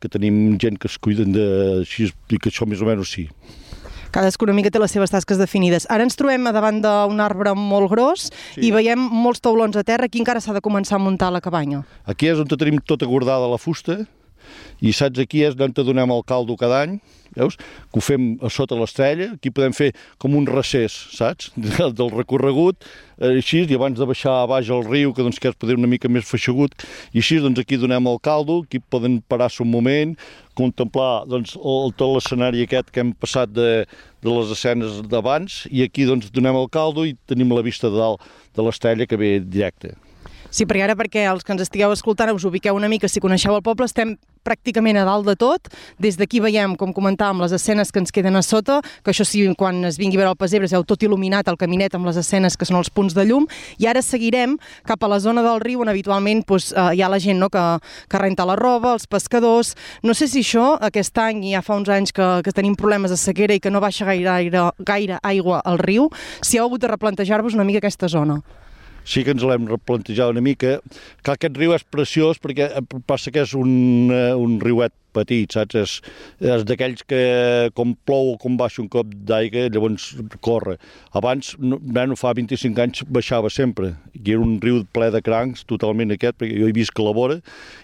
[0.00, 1.46] que tenim gent que es cuiden de...
[1.82, 3.28] Així, que això més o menys sí.
[4.14, 5.84] Cadascú una mica té les seves tasques definides.
[5.92, 8.68] Ara ens trobem davant d'un arbre molt gros sí.
[8.68, 10.08] i veiem molts taulons a terra.
[10.08, 11.82] Aquí encara s'ha de començar a muntar la cabanya.
[12.08, 14.00] Aquí és on tenim tota guardada la fusta
[14.80, 16.98] i saps aquí és on te donem el caldo cada any
[17.38, 17.56] veus?
[17.92, 19.90] Que ho fem a sota l'estrella, aquí podem fer
[20.20, 21.52] com un recés, saps?
[21.98, 22.84] Del recorregut,
[23.18, 25.78] eh, així, i abans de baixar a baix al riu, que doncs que és poder
[25.78, 26.74] una mica més feixegut,
[27.12, 30.16] i així doncs aquí donem el caldo, aquí poden parar-se un moment,
[30.58, 33.70] contemplar doncs, el, tot l'escenari aquest que hem passat de,
[34.24, 38.00] de les escenes d'abans, i aquí doncs donem el caldo i tenim la vista de
[38.00, 38.24] dalt
[38.58, 39.94] de l'estrella que ve directe.
[40.50, 43.52] Sí, perquè ara perquè els que ens estigueu escoltant us ubiqueu una mica, si coneixeu
[43.56, 44.16] el poble, estem
[44.48, 45.68] pràcticament a dalt de tot.
[46.00, 49.42] Des d'aquí veiem, com comentàvem, les escenes que ens queden a sota, que això sí,
[49.58, 52.56] quan es vingui a veure el pessebre, heu tot il·luminat el caminet amb les escenes
[52.56, 53.44] que són els punts de llum,
[53.76, 54.56] i ara seguirem
[54.88, 57.50] cap a la zona del riu on habitualment doncs, eh, hi ha la gent no,
[57.52, 57.64] que,
[58.08, 59.74] que renta la roba, els pescadors...
[60.02, 63.18] No sé si això, aquest any, ja fa uns anys que, que tenim problemes de
[63.20, 66.08] sequera i que no baixa gaire, gaire, gaire aigua al riu,
[66.40, 68.40] si heu hagut de replantejar-vos una mica aquesta zona
[69.08, 70.78] sí que ens l'hem replantejat una mica.
[71.24, 72.70] Que aquest riu és preciós perquè
[73.08, 75.76] passa que és un, eh, un riuet petit, saps?
[75.78, 75.94] És,
[76.44, 77.20] és d'aquells que
[77.76, 80.10] com plou o com baixa un cop d'aigua, llavors
[80.44, 80.76] corre.
[81.16, 83.94] Abans, no, bueno, fa 25 anys, baixava sempre.
[84.18, 87.14] I era un riu ple de crancs, totalment aquest, perquè jo he vist que la
[87.16, 87.38] vora,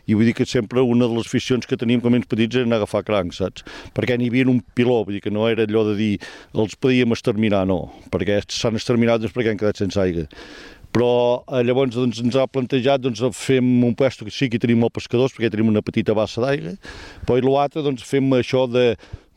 [0.07, 2.69] i vull dir que sempre una de les aficions que teníem com a petits era
[2.69, 3.65] anar a agafar crancs, saps?
[3.97, 6.13] Perquè n'hi havia un piló, vull dir que no era allò de dir
[6.53, 10.29] els podíem exterminar, no, perquè s'han exterminat doncs perquè han quedat sense aigua
[10.95, 14.85] però eh, llavors doncs, ens ha plantejat doncs, fem un puesto que sí que tenim
[14.85, 16.77] molt pescadors perquè tenim una petita bassa d'aigua,
[17.27, 18.93] però i l'altre doncs, fem això de,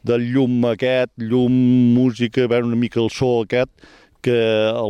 [0.06, 1.56] del llum aquest, llum,
[1.98, 3.74] música, veure una mica el so aquest,
[4.22, 4.38] que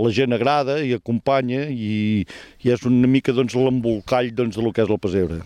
[0.04, 2.26] la gent agrada i acompanya i,
[2.64, 5.42] i és una mica doncs, l'embolcall doncs, del que és el pessebre.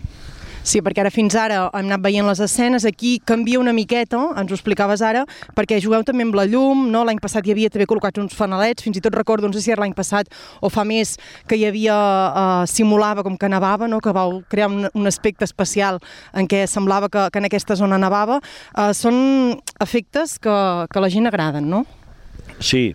[0.62, 4.52] Sí, perquè ara fins ara hem anat veient les escenes, aquí canvia una miqueta, ens
[4.52, 5.24] ho explicaves ara,
[5.56, 7.02] perquè jugueu també amb la llum, no?
[7.02, 9.72] l'any passat hi havia també col·locats uns fanalets, fins i tot recordo, no sé si
[9.74, 10.30] era l'any passat
[10.62, 11.16] o fa més,
[11.50, 13.98] que hi havia, eh, simulava com que nevava, no?
[13.98, 15.98] que vau crear un, un aspecte especial
[16.32, 18.38] en què semblava que, que en aquesta zona nevava.
[18.76, 20.54] Eh, són efectes que,
[20.86, 21.82] que la gent agraden, no?
[22.62, 22.94] Sí, Sí,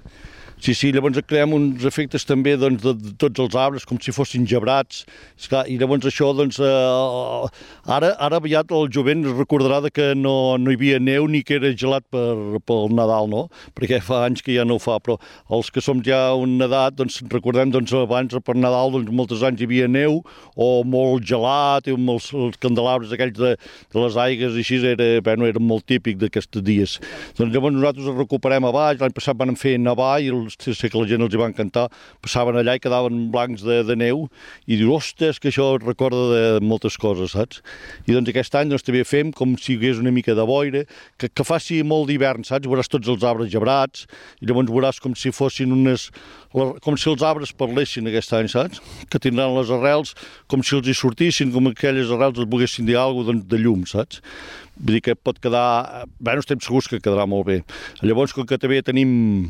[0.61, 4.45] sí, llavors creem uns efectes també doncs, de, de tots els arbres, com si fossin
[4.49, 5.03] gebrats,
[5.37, 7.49] esclar, i llavors això, doncs, eh,
[7.93, 11.43] ara, ara aviat el jovent es recordarà de que no, no hi havia neu ni
[11.45, 13.43] que era gelat per, pel Nadal, no?
[13.77, 15.19] Perquè fa anys que ja no ho fa, però
[15.53, 19.61] els que som ja una edat, doncs recordem, doncs, abans per Nadal, doncs, molts anys
[19.61, 20.23] hi havia neu,
[20.57, 23.53] o molt gelat, i amb els, els candelabres aquells de,
[23.93, 26.97] de les aigues, i així era, bueno, era molt típic d'aquests dies.
[27.37, 30.89] Doncs llavors nosaltres el recuperem a baix, l'any passat van fer nevar i el sé
[30.89, 31.87] que la gent els hi va encantar,
[32.23, 34.25] passaven allà i quedaven blancs de, de neu
[34.65, 37.61] i diu, ostres, que això recorda de moltes coses, saps?
[38.07, 40.85] I doncs aquest any doncs, també fem com si hi hagués una mica de boira,
[41.19, 42.69] que, que faci molt d'hivern, saps?
[42.69, 44.07] Veuràs tots els arbres gebrats
[44.41, 46.09] i llavors veuràs com si fossin unes...
[46.53, 48.81] com si els arbres parlessin aquest any, saps?
[49.11, 50.15] Que tindran les arrels
[50.51, 53.61] com si els hi sortissin, com aquelles arrels els volguessin dir alguna cosa doncs, de
[53.61, 54.21] llum, saps?
[54.77, 56.05] Vull dir que pot quedar...
[56.19, 57.61] Bé, no estem segurs que quedarà molt bé.
[58.03, 59.49] Llavors, com que també tenim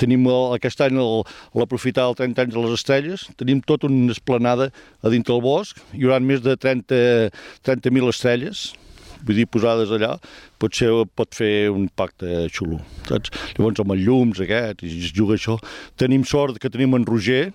[0.00, 4.70] tenim el, aquest any l'aprofitar el 30 anys de les estrelles, tenim tot una esplanada
[5.02, 7.32] a dintre del bosc, hi haurà més de 30.000
[7.66, 8.68] 30 estrelles,
[9.24, 10.14] vull dir, posades allà,
[10.62, 13.32] potser pot fer un pacte xulo, saps?
[13.56, 15.58] Llavors amb els llums aquest, i es juga això.
[15.98, 17.48] Tenim sort que tenim en Roger,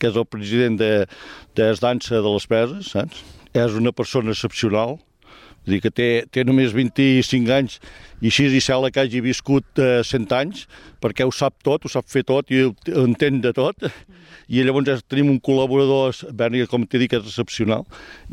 [0.00, 0.92] que és el president de,
[1.58, 3.24] de Dansa de les Peses, saps?
[3.50, 5.00] És una persona excepcional,
[5.64, 7.76] Vull dir que té, té només 25 anys
[8.20, 10.64] i així i sembla que hagi viscut eh, 100 anys
[11.02, 13.76] perquè ho sap tot, ho sap fer tot i ho, entén de tot.
[14.50, 17.84] I llavors tenim un col·laborador, Berni, com t'he dit, que és excepcional.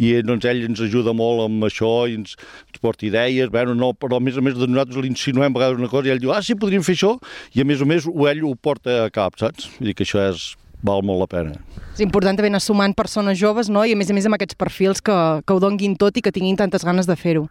[0.02, 2.34] I doncs ell ens ajuda molt amb això i ens,
[2.66, 5.84] ens porta idees, bueno, no, però a més a més nosaltres li insinuem a vegades
[5.84, 7.14] una cosa i ell diu, ah, sí, podríem fer això,
[7.54, 9.70] i a més a més ell ho porta a cap, saps?
[9.78, 10.56] Vull dir que això és,
[10.86, 11.58] val molt la pena.
[11.98, 13.82] És important també anar sumant persones joves, no?
[13.82, 16.34] I a més a més amb aquests perfils que, que ho donguin tot i que
[16.34, 17.48] tinguin tantes ganes de fer-ho.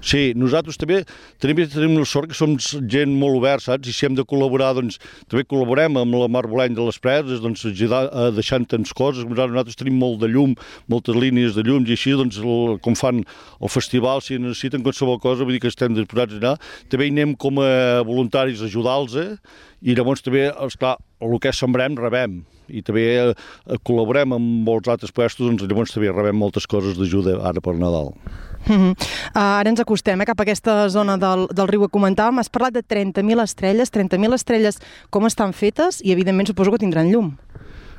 [0.00, 1.02] Sí, nosaltres també
[1.42, 3.90] tenim, tenim la sort que som gent molt oberta, saps?
[3.90, 4.96] I si hem de col·laborar, doncs
[5.28, 9.26] també col·laborem amb la Mar Boleny de les Preses, doncs ajudar, a deixant tants coses.
[9.28, 10.54] Nosaltres tenim molt de llum,
[10.88, 15.20] moltes línies de llums i així, doncs, el, com fan el festival, si necessiten qualsevol
[15.20, 16.54] cosa, vull dir que estem disposats a anar.
[16.88, 19.36] També hi anem com a voluntaris a ajudar-los, eh?
[19.84, 23.34] i llavors també, esclar, el que sembrem, rebem i també eh,
[23.86, 28.14] col·laborem amb molts altres puestos, doncs llavors també rebem moltes coses d'ajuda ara per Nadal.
[28.66, 28.92] Mm -hmm.
[29.34, 32.38] uh, ara ens acostem eh, cap a aquesta zona del, del riu que comentàvem.
[32.38, 33.90] Has parlat de 30.000 estrelles.
[33.90, 34.78] 30.000 estrelles
[35.10, 37.36] com estan fetes i, evidentment, suposo que tindran llum.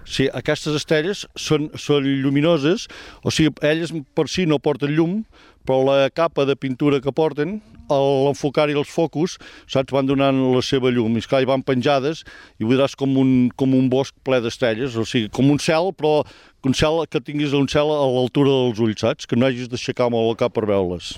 [0.05, 2.87] Sí, aquestes estrelles són, són lluminoses,
[3.23, 5.23] o sigui, elles per si no porten llum,
[5.65, 7.59] però la capa de pintura que porten,
[7.91, 9.37] l'enfocar-hi els focus,
[9.67, 11.17] saps, van donant la seva llum.
[11.17, 12.23] I esclar, hi van penjades
[12.59, 16.21] i veuràs com un, com un bosc ple d'estrelles, o sigui, com un cel, però
[16.67, 19.27] un cel que tinguis un cel a l'altura dels ulls, saps?
[19.27, 21.17] Que no hagis d'aixecar molt el cap per veure-les.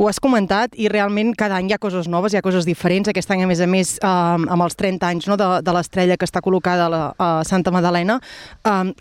[0.00, 3.10] Ho has comentat i realment cada any hi ha coses noves, hi ha coses diferents.
[3.10, 6.16] Aquest any, a més a més, eh, amb els 30 anys no, de, de l'estrella
[6.16, 8.20] que està col·locada a, la, a Santa Madalena,
[8.64, 8.92] eh,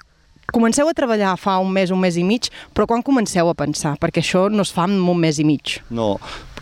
[0.55, 3.95] comenceu a treballar fa un mes, un mes i mig, però quan comenceu a pensar?
[4.01, 5.79] Perquè això no es fa en un mes i mig.
[5.89, 6.15] No,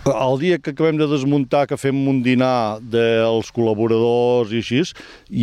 [0.05, 4.83] el dia que acabem de desmuntar, que fem un dinar dels col·laboradors i així,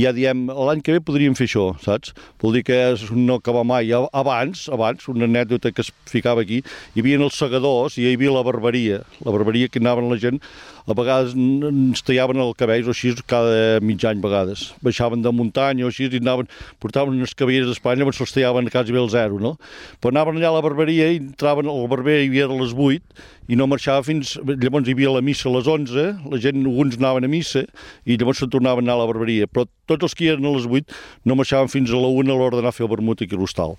[0.02, 2.14] ja diem, l'any que ve podríem fer això, saps?
[2.42, 2.78] Vol dir que
[3.16, 3.90] no acaba mai.
[3.92, 6.62] Abans, abans, una anècdota que es ficava aquí,
[6.94, 10.40] hi havia els segadors i hi havia la barberia, la barberia que anaven la gent
[10.84, 14.66] a vegades ens tallaven el cabell o així cada mig any vegades.
[14.84, 16.50] Baixaven de muntanya o així i anaven,
[16.82, 19.54] portaven unes cabelleres d'Espanya però se'ls tallaven quasi bé el zero, no?
[20.00, 23.00] Però anaven allà a la barberia i entraven, el barber hi havia a les 8
[23.48, 24.34] i no marxava fins...
[24.44, 27.64] Llavors hi havia la missa a les 11, la gent, alguns anaven a missa
[28.06, 29.48] i llavors se'n tornaven a anar a la barberia.
[29.50, 30.94] Però tots els que eren a les 8
[31.28, 33.40] no marxaven fins a la 1 a l'hora d'anar a fer el vermut aquí a
[33.40, 33.76] l'hostal.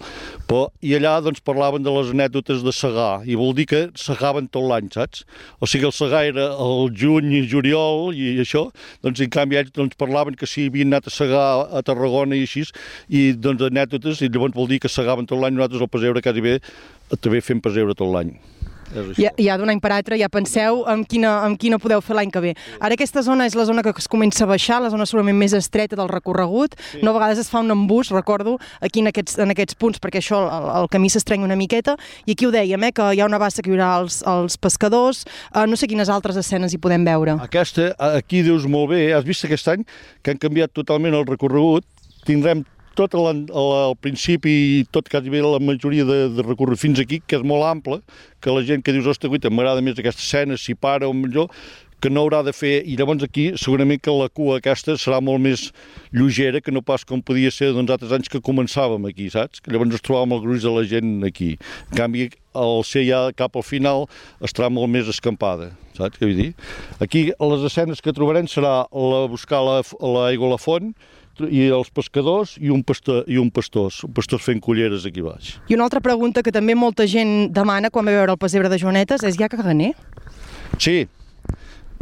[0.85, 4.67] I allà doncs, parlaven de les anècdotes de segar, i vol dir que segaven tot
[4.69, 5.25] l'any, saps?
[5.59, 8.67] O sigui, el segar era el juny i juliol i això,
[9.05, 12.45] doncs en canvi ells doncs, parlaven que si havien anat a segar a Tarragona i
[12.45, 12.67] així,
[13.09, 16.45] i doncs anècdotes, i llavors vol dir que segaven tot l'any, nosaltres al pesebre quasi
[16.45, 16.59] bé
[17.21, 18.35] també fem pesebre tot l'any.
[19.19, 22.31] Ja, ja d'un any per altre ja penseu en quina, en quina podeu fer l'any
[22.33, 22.53] que ve.
[22.79, 25.55] Ara aquesta zona és la zona que es comença a baixar, la zona segurament més
[25.57, 26.75] estreta del recorregut.
[26.91, 27.01] Sí.
[27.03, 30.21] No, a vegades es fa un embús, recordo, aquí en aquests, en aquests punts, perquè
[30.23, 33.29] això, el, el camí s'estreny una miqueta, i aquí ho dèiem, eh, que hi ha
[33.29, 36.81] una bassa que hi haurà els, els pescadors, eh, no sé quines altres escenes hi
[36.81, 37.37] podem veure.
[37.45, 39.85] Aquesta, aquí dius molt bé, has vist aquest any
[40.23, 41.85] que han canviat totalment el recorregut,
[42.25, 42.65] tindrem
[42.97, 47.01] tot el, el, el principi i tot quasi bé la majoria de, de recorregut fins
[47.03, 48.01] aquí, que és molt ample,
[48.41, 51.51] que la gent que dius, ostres, guita, m'agrada més aquesta escena, si para o millor,
[52.05, 55.41] que no haurà de fer, i llavors aquí segurament que la cua aquesta serà molt
[55.41, 55.69] més
[56.13, 59.63] lleugera que no pas com podia ser doncs, altres anys que començàvem aquí, saps?
[59.63, 61.55] Que llavors ens trobàvem el gruix de la gent aquí.
[61.89, 64.05] En canvi, al ser ja cap al final
[64.45, 66.51] estarà molt més escampada, saps què vull dir?
[67.01, 70.93] Aquí les escenes que trobarem serà la, buscar l'aigua la, a la font,
[71.49, 75.55] i els pescadors i un, pastor, i un pastors, un pastors fent culleres aquí baix.
[75.69, 78.79] I una altra pregunta que també molta gent demana quan ve veure el pessebre de
[78.79, 79.93] Joanetes és hi ha caganer?
[80.79, 81.05] Sí,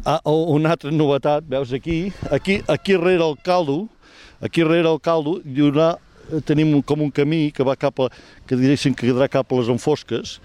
[0.06, 3.88] Ah, una altra novetat, veus aquí, aquí, aquí rere el caldo,
[4.42, 5.94] aquí rere el caldo hi haurà,
[6.44, 8.10] tenim com un camí que va cap a,
[8.44, 10.42] que diríssim que quedarà cap a les enfosques,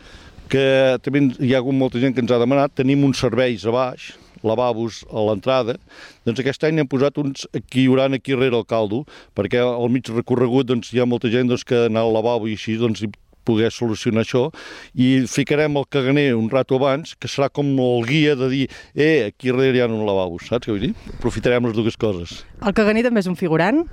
[0.47, 0.63] que
[1.03, 4.13] també hi ha hagut molta gent que ens ha demanat, tenim uns serveis a baix,
[4.47, 5.79] lavabos a l'entrada,
[6.27, 9.89] doncs aquest any hem posat uns que hi haurà aquí rere el caldo, perquè al
[9.93, 13.05] mig recorregut doncs, hi ha molta gent doncs, que anar al lavabo i així doncs,
[13.49, 14.49] poder solucionar això
[14.93, 19.31] i ficarem el caganer un rato abans, que serà com el guia de dir eh,
[19.31, 20.93] aquí darrere hi ha un lavabo, saps què vull dir?
[21.17, 22.43] Aprofitarem les dues coses.
[22.61, 23.87] El caganer també és un figurant?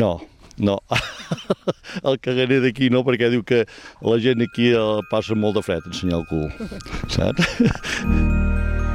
[0.00, 0.14] No,
[0.58, 0.80] no.
[2.08, 3.64] el caganer d'aquí no, perquè diu que
[4.00, 4.72] la gent aquí
[5.12, 6.50] passa molt de fred ensenyar el cul,
[7.12, 7.56] saps?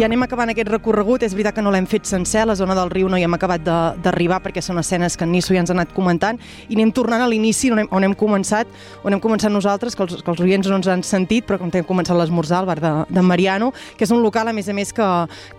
[0.00, 2.88] I anem acabant aquest recorregut, és veritat que no l'hem fet sencer, la zona del
[2.88, 3.60] riu no hi hem acabat
[4.00, 6.38] d'arribar perquè són escenes que en Nisso ja ens ha anat comentant,
[6.72, 8.70] i anem tornant a l'inici on, hem, on hem començat,
[9.04, 11.68] on hem començat nosaltres, que els, que els oients no ens han sentit, però com
[11.68, 14.76] hem començat l'esmorzar al bar de, de Mariano, que és un local, a més a
[14.78, 15.08] més, que,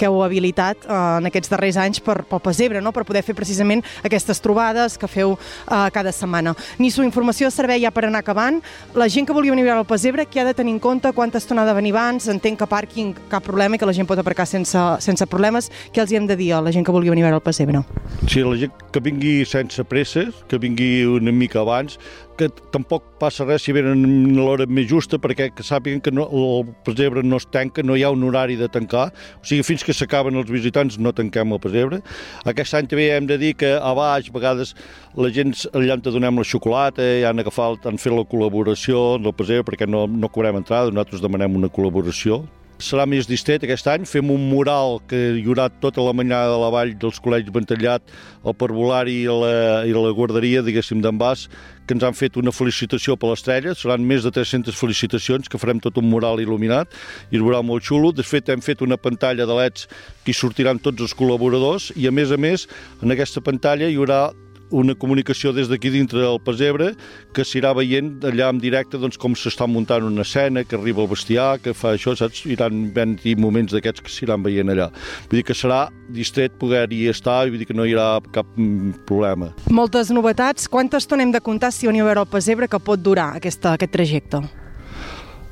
[0.02, 2.96] que heu habilitat eh, en aquests darrers anys per, pel Pesebre, no?
[2.98, 6.56] per poder fer precisament aquestes trobades que feu eh, cada setmana.
[6.82, 8.58] Nisso, informació de servei ja per anar acabant.
[8.98, 11.14] La gent que volia venir al Pesebre, què ha de tenir en compte?
[11.14, 12.26] Quanta estona ha de venir abans?
[12.34, 15.70] Entenc que pàrquing, cap problema, i que la gent pot aparcar sense, sense problemes.
[15.92, 17.46] Què els hi hem de dir a la gent que vulgui venir a veure el
[17.46, 17.84] pessebre?
[18.28, 21.98] Sí, la gent que vingui sense presses, que vingui una mica abans,
[22.40, 24.02] que tampoc passa res si venen
[24.32, 27.98] a l'hora més justa perquè que sàpiguen que no, el pessebre no es tanca, no
[27.98, 31.54] hi ha un horari de tancar, o sigui, fins que s'acaben els visitants no tanquem
[31.54, 32.02] el pessebre.
[32.50, 34.74] Aquest any també hem de dir que a baix, a vegades,
[35.20, 39.36] la gent allà on donem la xocolata, ja han agafat, han fet la col·laboració del
[39.38, 42.46] pessebre perquè no, no cobrem entrada, nosaltres demanem una col·laboració
[42.82, 44.06] serà més distret aquest any.
[44.10, 48.12] Fem un mural que hi haurà tota la manyada de la vall dels col·legis Ventallat,
[48.46, 49.54] el parvulari i la,
[49.88, 51.48] i la guarderia, diguéssim, d'en Bas,
[51.88, 53.76] que ens han fet una felicitació per l'estrella.
[53.78, 56.94] Seran més de 300 felicitacions, que farem tot un mural il·luminat
[57.32, 58.14] i es veurà molt xulo.
[58.16, 59.88] De fet, hem fet una pantalla de leds
[60.26, 62.68] que hi sortiran tots els col·laboradors i, a més a més,
[63.02, 64.28] en aquesta pantalla hi haurà
[64.72, 66.92] una comunicació des d'aquí dintre del Pesebre
[67.36, 71.12] que s'irà veient allà en directe doncs, com s'està muntant una escena, que arriba el
[71.12, 72.46] bestiar, que fa això, saps?
[72.50, 74.90] Iran venint moments d'aquests que s'iran veient allà.
[75.30, 78.48] Vull dir que serà distret poder-hi estar i vull dir que no hi haurà cap
[78.56, 79.52] mm, problema.
[79.70, 80.68] Moltes novetats.
[80.72, 83.76] Quanta estona hem de comptar si veniu a veure el Pesebre que pot durar aquesta,
[83.76, 84.46] aquest trajecte?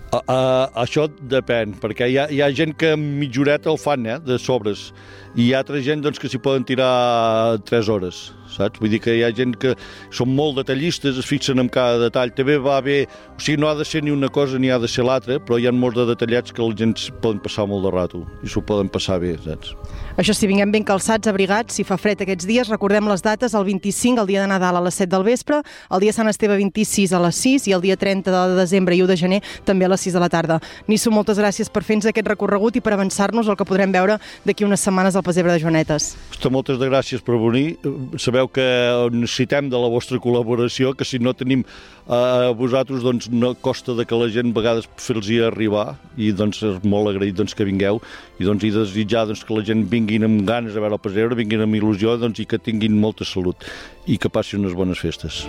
[0.10, 4.18] Uh, això depèn, perquè hi ha, hi ha gent que mitja horeta el fan, eh,
[4.26, 4.88] de sobres,
[5.36, 8.80] i hi ha altra gent doncs, que s'hi poden tirar 3 hores saps?
[8.82, 9.74] Vull dir que hi ha gent que
[10.16, 12.34] són molt detallistes, es fixen en cada detall.
[12.36, 14.90] També va bé, o sigui, no ha de ser ni una cosa ni ha de
[14.92, 17.94] ser l'altra, però hi ha molts de detallats que la gent poden passar molt de
[17.96, 19.76] rato i s'ho poden passar bé, saps?
[20.20, 23.64] Això sí, vinguem ben calçats, abrigats, si fa fred aquests dies, recordem les dates, el
[23.64, 27.14] 25, el dia de Nadal a les 7 del vespre, el dia Sant Esteve 26
[27.16, 29.90] a les 6 i el dia 30 de desembre i 1 de gener també a
[29.94, 30.58] les 6 de la tarda.
[30.92, 34.68] Nisso, moltes gràcies per fer-nos aquest recorregut i per avançar-nos el que podrem veure d'aquí
[34.68, 36.10] unes setmanes al Pesebre de Joanetes.
[36.34, 37.78] Hosta, moltes gràcies per venir.
[38.20, 38.68] Sabeu que
[39.16, 41.64] necessitem de la vostra col·laboració, que si no tenim
[42.10, 46.64] a vosaltres doncs no costa de que la gent a vegades fer-los arribar i doncs
[46.66, 48.02] és molt agraït doncs, que vingueu
[48.42, 51.38] i doncs i desitjar doncs, que la gent vinguin amb ganes a veure el pessebre,
[51.38, 53.62] vinguin amb il·lusió doncs, i que tinguin molta salut
[54.10, 55.46] i que passin unes bones festes.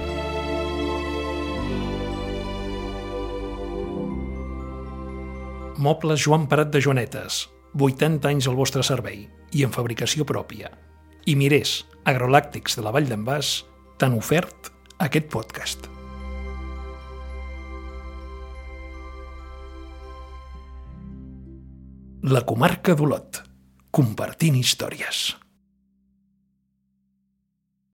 [5.80, 9.22] Mobles Joan Parat de Joanetes, 80 anys al vostre servei
[9.56, 10.68] i en fabricació pròpia.
[11.24, 13.62] I mirés, agrolàctics de la Vall d'en Bas,
[13.96, 14.68] t'han ofert
[15.00, 15.89] aquest podcast.
[22.23, 23.39] La comarca d'Olot,
[23.97, 25.39] compartint històries.